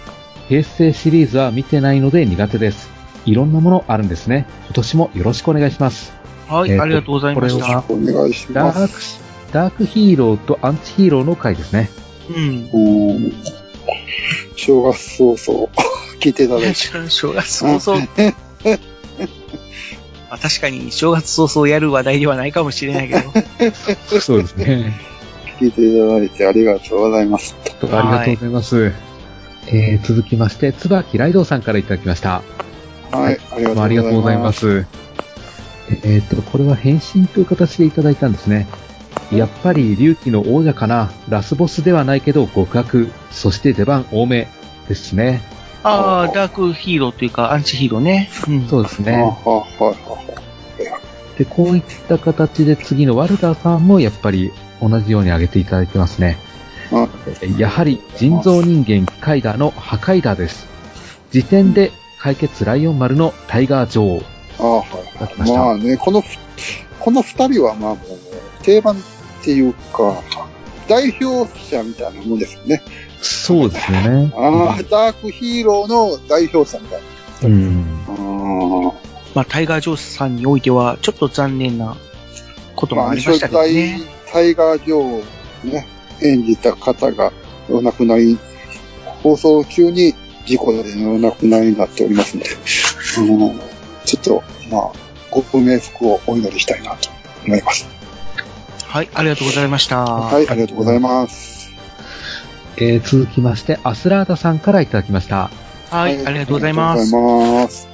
[0.51, 2.91] 平成シリーズは見てないので苦手です。
[3.25, 4.49] いろんなものあるんですね。
[4.65, 6.13] 今年もよろしくお願いします。
[6.49, 7.83] はい、えーとありがとうございました。
[7.83, 9.21] これはお願いしダークます。、
[9.53, 11.89] ダークヒーローとアンチヒーローの回ですね。
[12.29, 12.69] うん。
[12.73, 13.33] うん
[14.57, 15.69] 正月早々、
[16.19, 16.75] 聞いていただいて。
[16.75, 18.09] 正月早々。
[20.31, 23.33] まあ、確かに正月早々やる話題ではないかもしれないけど。
[24.19, 24.99] そうですね。
[25.61, 27.55] 聞いていただいてありがとうございます。
[27.63, 28.93] ありがとうございます。
[29.67, 32.43] えー、続きまして、椿ライドウさんからいただきました。
[33.13, 33.83] はい、ありがとうございます。
[33.83, 34.53] ありがとうございま。
[34.53, 34.87] す。
[36.05, 38.67] えっ、と、これは返信という形でいただいたんですね。
[39.33, 41.11] やっぱり龍騎の王者かな。
[41.29, 43.11] ラスボスではないけど極悪。
[43.31, 44.49] そして出番多め
[44.89, 45.41] ですね。
[45.83, 48.29] ああ、ダークヒーローというか、アンチヒーローね。
[48.49, 48.69] うん。
[48.69, 49.37] そうですね。
[51.39, 54.53] で、こういった形で次のワルダーさんもやっぱり
[54.83, 56.37] 同じように挙げていただいてますね。
[56.93, 57.09] あ
[57.59, 60.67] やはり人造人間機械ダーの破壊ダーです。
[61.31, 64.23] 時点で解決ライオン丸のタイガー女王。
[64.59, 66.37] あはいただきましたまあね、このふ、
[66.99, 68.09] この二人はまあもう、
[68.63, 68.99] 定番っ
[69.43, 70.21] ていうか、
[70.89, 72.83] 代表者みたいなもんですよね。
[73.23, 74.33] そうですよね。
[74.37, 77.01] ああ、ダークヒーローの代表者みたい
[77.45, 78.05] うん。
[78.07, 78.91] な。
[78.91, 78.93] あ
[79.35, 81.97] まあ、タイガー・ジョースさんにおいては、ちょっと残念な
[82.75, 84.01] ことあ、まあ、もありましたけどね。
[84.33, 85.23] タイガー女王を
[85.65, 85.87] ね、
[86.23, 87.33] 演じた方が
[87.69, 88.39] お亡くなり、
[89.23, 90.15] 放送中に
[90.47, 92.51] 事故でお亡くなりになっておりますので、
[93.19, 93.61] うん、
[94.05, 94.93] ちょっと、まあ、
[95.31, 97.11] ご不明福をお祈りしたいなと
[97.47, 97.87] 思います。
[98.87, 100.05] はい、ありがとうございました。
[100.05, 101.71] はい、ありがとうございます。
[102.77, 105.51] えー続きまして、アスラーダさんからいただきました。
[105.91, 107.01] はい、ありがとうございます。
[107.01, 107.89] ありがとうございます。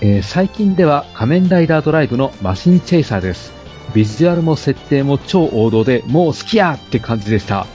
[0.00, 3.61] えー最近では仮面ライダードライブのマシンチェイサーです。
[3.94, 7.66] ビジュアルも設定も超王道でもう好きやって感じでした。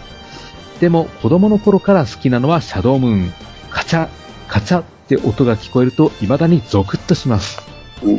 [0.80, 3.34] でも子供の頃から好きなのはシャドームーン。
[3.70, 4.10] カチャ、
[4.48, 7.62] カチャって音が聞こえると未だにゾクッとします。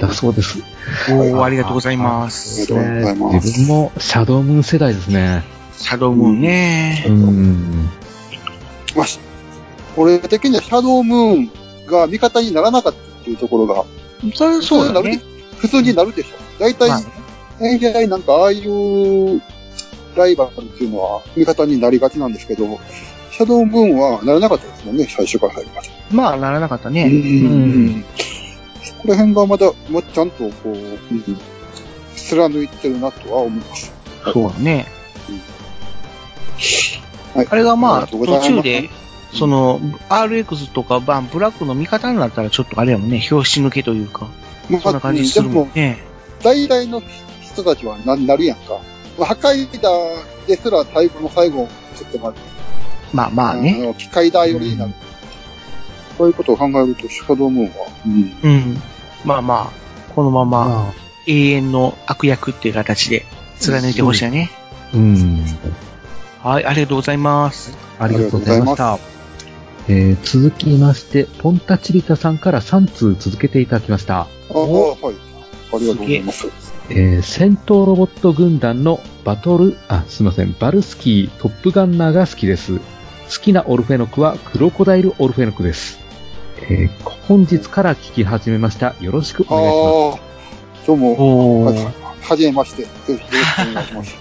[0.01, 0.59] だそうです。
[1.11, 2.73] おー、ありがとうございます。
[2.73, 5.45] ありがとうございます自分もシャドームーン世代ですね。
[5.79, 7.11] シャドウムーンねう。
[7.13, 7.89] ん。
[8.97, 9.21] まあ、し
[9.97, 13.85] 俺的にはシャドームーンが味方にならなかったっていうところが、
[14.35, 15.21] それそうだね。
[15.59, 16.29] 普通になるでしょ。
[16.59, 17.03] 大体、まあ
[17.61, 19.41] ね大体なんかああいう
[20.17, 22.79] ライバルっていうのは味方になりがちなんですけど、
[23.33, 25.89] シャドームーンはならなかったですもんね、最初から最後まで。
[26.11, 27.05] まあ、ならなかったうね。
[27.09, 28.03] ん。
[28.03, 31.39] この辺がまだ、もうちゃんとこう、うん
[32.29, 33.93] 貫いてるなとは思います。
[34.33, 34.87] そうだね。
[37.35, 37.47] はい。
[37.49, 38.91] あれがまあ、あ途中で、
[39.33, 44.29] その、RX とかバン、ブラックの味方になったらちょっとあれやもんね、拍子抜けというか、
[44.69, 45.99] まあそんな感じするもんね。
[46.43, 47.03] 大々の
[47.53, 48.79] 人たちはななるやんか。
[49.19, 49.91] まあ破壊だ
[50.47, 52.35] ですら最後の最後、ちょっとまあ、
[53.13, 53.79] まあまあね。
[53.85, 54.93] の機械だ寄りになる。
[56.17, 58.39] そういうことを考えると、シャドームーンは、うん。
[58.43, 58.83] うん。
[59.25, 60.93] まあまあ、このまま
[61.27, 63.25] 永遠の悪役っていう形で
[63.61, 64.51] 貫いてほしいよね。
[64.95, 65.45] うん。
[66.43, 67.77] はい、ありがとうございます。
[67.99, 68.99] ありがとうございましあた。
[69.89, 74.21] えー続きまして、ポンタチリタさんから3通続けていただきました。
[74.21, 75.15] ああ、はい。
[75.73, 76.49] ありがとうございます。
[76.91, 82.79] えー戦闘ロボット軍団のバトル、あ、すいません、バルスキートップガンナーが好きです。
[82.79, 82.83] 好
[83.43, 85.99] きなオルフェノクはクロコダイルオルフェノクです。
[86.63, 88.95] えー本日から聞き始めました。
[89.01, 90.27] よろしくあお願いしま
[90.79, 90.83] す。
[90.85, 91.65] あ、どうも、
[92.23, 92.83] はじめまして。
[92.83, 93.27] よろしく
[93.71, 94.15] お願いします。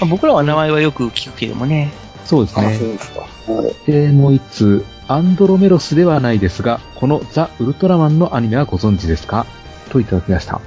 [0.00, 1.92] ま あ僕らは名前はよく聞くけどもね。
[2.24, 2.88] あ、そうですねそう。
[2.88, 3.20] ですか。
[3.20, 3.90] はい。
[3.90, 9.46] で、もう一通、アンドロメロスではないですが、このザ・ウルトラマンのアニメはご存知ですか？
[9.92, 10.60] といただきました。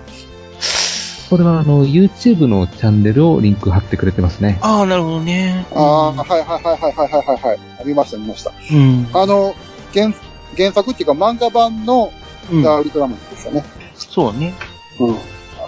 [1.29, 4.59] これはあの YouTube のチャンネルをリンク貼ってくれてますね。
[4.61, 5.65] ああ、なるほどね。
[5.73, 7.59] ああ、はいはいはいはいはいはいはい。
[7.79, 8.51] ありました、見ました。
[8.71, 9.07] うん。
[9.11, 9.55] あの、
[9.93, 10.13] 原
[10.55, 12.11] 原作っていうか漫画版の
[12.63, 13.57] ザ・ウルトラマンでしたね。
[13.57, 13.63] うん、
[13.97, 14.53] そうね。
[14.99, 15.15] うん。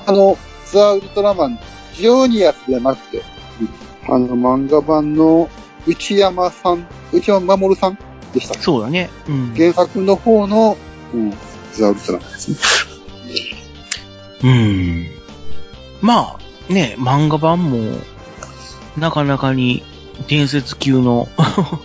[0.06, 0.38] あの、
[0.72, 1.60] ザ・ウルトラマン、
[1.96, 3.24] ジオニアスじゃなくて、
[4.08, 5.50] あの漫画版の
[5.88, 7.98] 内山さん、内山守さん
[8.32, 9.10] でした、ね、そうだね。
[9.28, 10.78] うん、原作の方の、
[11.14, 11.34] うん、
[11.74, 12.52] ザ・ウルトラマンです
[12.92, 12.97] ね。
[14.44, 15.08] うん。
[16.02, 16.38] ま
[16.70, 17.98] あ、ね、漫画版も、
[18.98, 19.84] なかなかに
[20.28, 21.28] 伝説級の、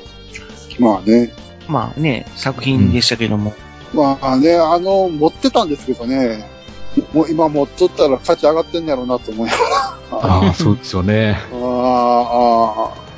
[0.79, 1.33] まあね。
[1.69, 3.55] まあね、作品でしたけども。
[3.95, 6.49] まあね、あの、持ってたんですけどね、
[7.13, 9.99] もう今持っとったら価値上がってんやろうなと思いながら。
[10.11, 11.39] ああ、そうですよね。
[11.53, 13.13] ああ、ああ。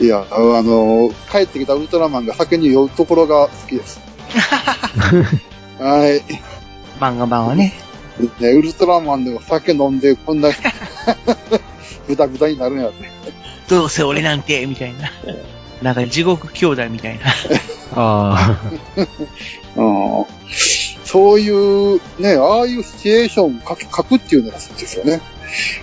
[0.00, 4.00] いや、あの、帰ってきたウルトラマンが酒に酔うところが好きです。
[5.80, 6.22] はい。
[7.00, 7.74] 漫画版はね。
[8.40, 10.50] ね、ウルトラマンでも酒飲んでこんな、
[12.06, 13.08] ぐだぐだになるんやって。
[13.68, 15.10] どうせ俺なんて、みたいな。
[15.82, 17.24] なんか地獄兄弟みたいな。
[17.94, 18.60] あ
[19.76, 20.24] うん
[21.04, 25.22] そういう、ね、ああいうシチュエーション書く書くっていうのが好きですよね。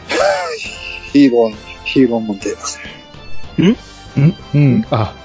[1.14, 2.56] ヒーロー、ヒーローもんで。
[3.58, 3.62] あ。
[3.62, 3.78] ん？
[4.54, 4.86] うん。
[4.92, 5.16] あ、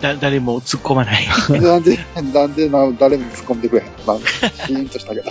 [0.00, 1.26] だ、誰も突っ込まない。
[1.60, 1.98] なんで、
[2.32, 5.30] なんでな、誰も突っ込んでくれへんのなんで、シーンとしたけど。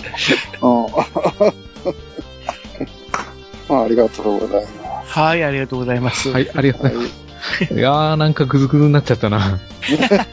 [0.62, 0.66] う
[3.70, 3.72] ん。
[3.76, 6.28] あありがとうございまはい、ありがとうございます。
[6.30, 7.14] はい、ありがとうございす。
[7.62, 7.74] ます。
[7.74, 9.58] いやー、なんかグズグズになっちゃったな。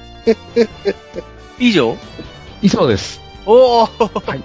[1.59, 1.95] 以上？
[2.61, 3.21] 以上です。
[3.45, 3.85] おお、
[4.25, 4.43] はい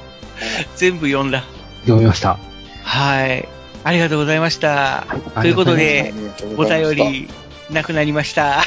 [0.77, 1.45] 全部読んだ。
[1.83, 2.39] 読みました。
[2.85, 3.49] はい。
[3.85, 5.07] ありがとうございました。
[5.35, 6.13] あということあで、
[6.57, 7.29] お便り、
[7.71, 8.63] なくなりました。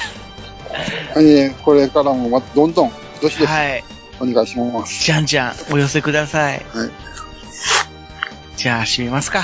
[1.15, 2.91] はい、これからもまどんどん、
[3.21, 3.83] どしどしはい。
[4.19, 5.03] お願いします。
[5.05, 6.65] じゃんじゃん、お寄せください。
[6.73, 6.89] はい。
[8.57, 9.43] じゃあ、閉めますか。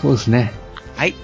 [0.00, 0.52] そうですね。
[0.96, 1.14] はい。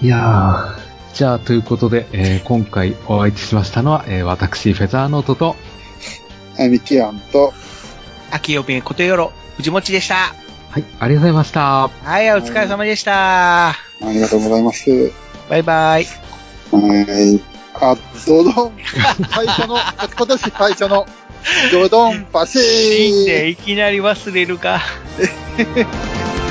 [0.00, 0.84] いやー。
[1.14, 5.56] じゃあ、ということで、えー今回お相手しましたのは、えー私、フェザーノートと、
[6.56, 7.52] はい、ミキアンと、
[8.30, 10.34] 秋代弁ことよろ、藤持ちでした。
[10.70, 11.88] はい、ありがとうございました。
[11.88, 13.68] はい、お疲れ様でした。
[13.68, 15.12] ありがとうございます。
[15.48, 16.06] バイバイ。
[16.72, 17.53] はい。
[17.74, 17.96] あ、
[18.26, 18.72] ドドン、
[19.30, 19.76] 最初の、
[20.16, 21.06] 今年最初の、
[21.72, 23.24] ドドンパシー。
[23.26, 24.80] でいきなり忘れるか。
[25.58, 25.86] ン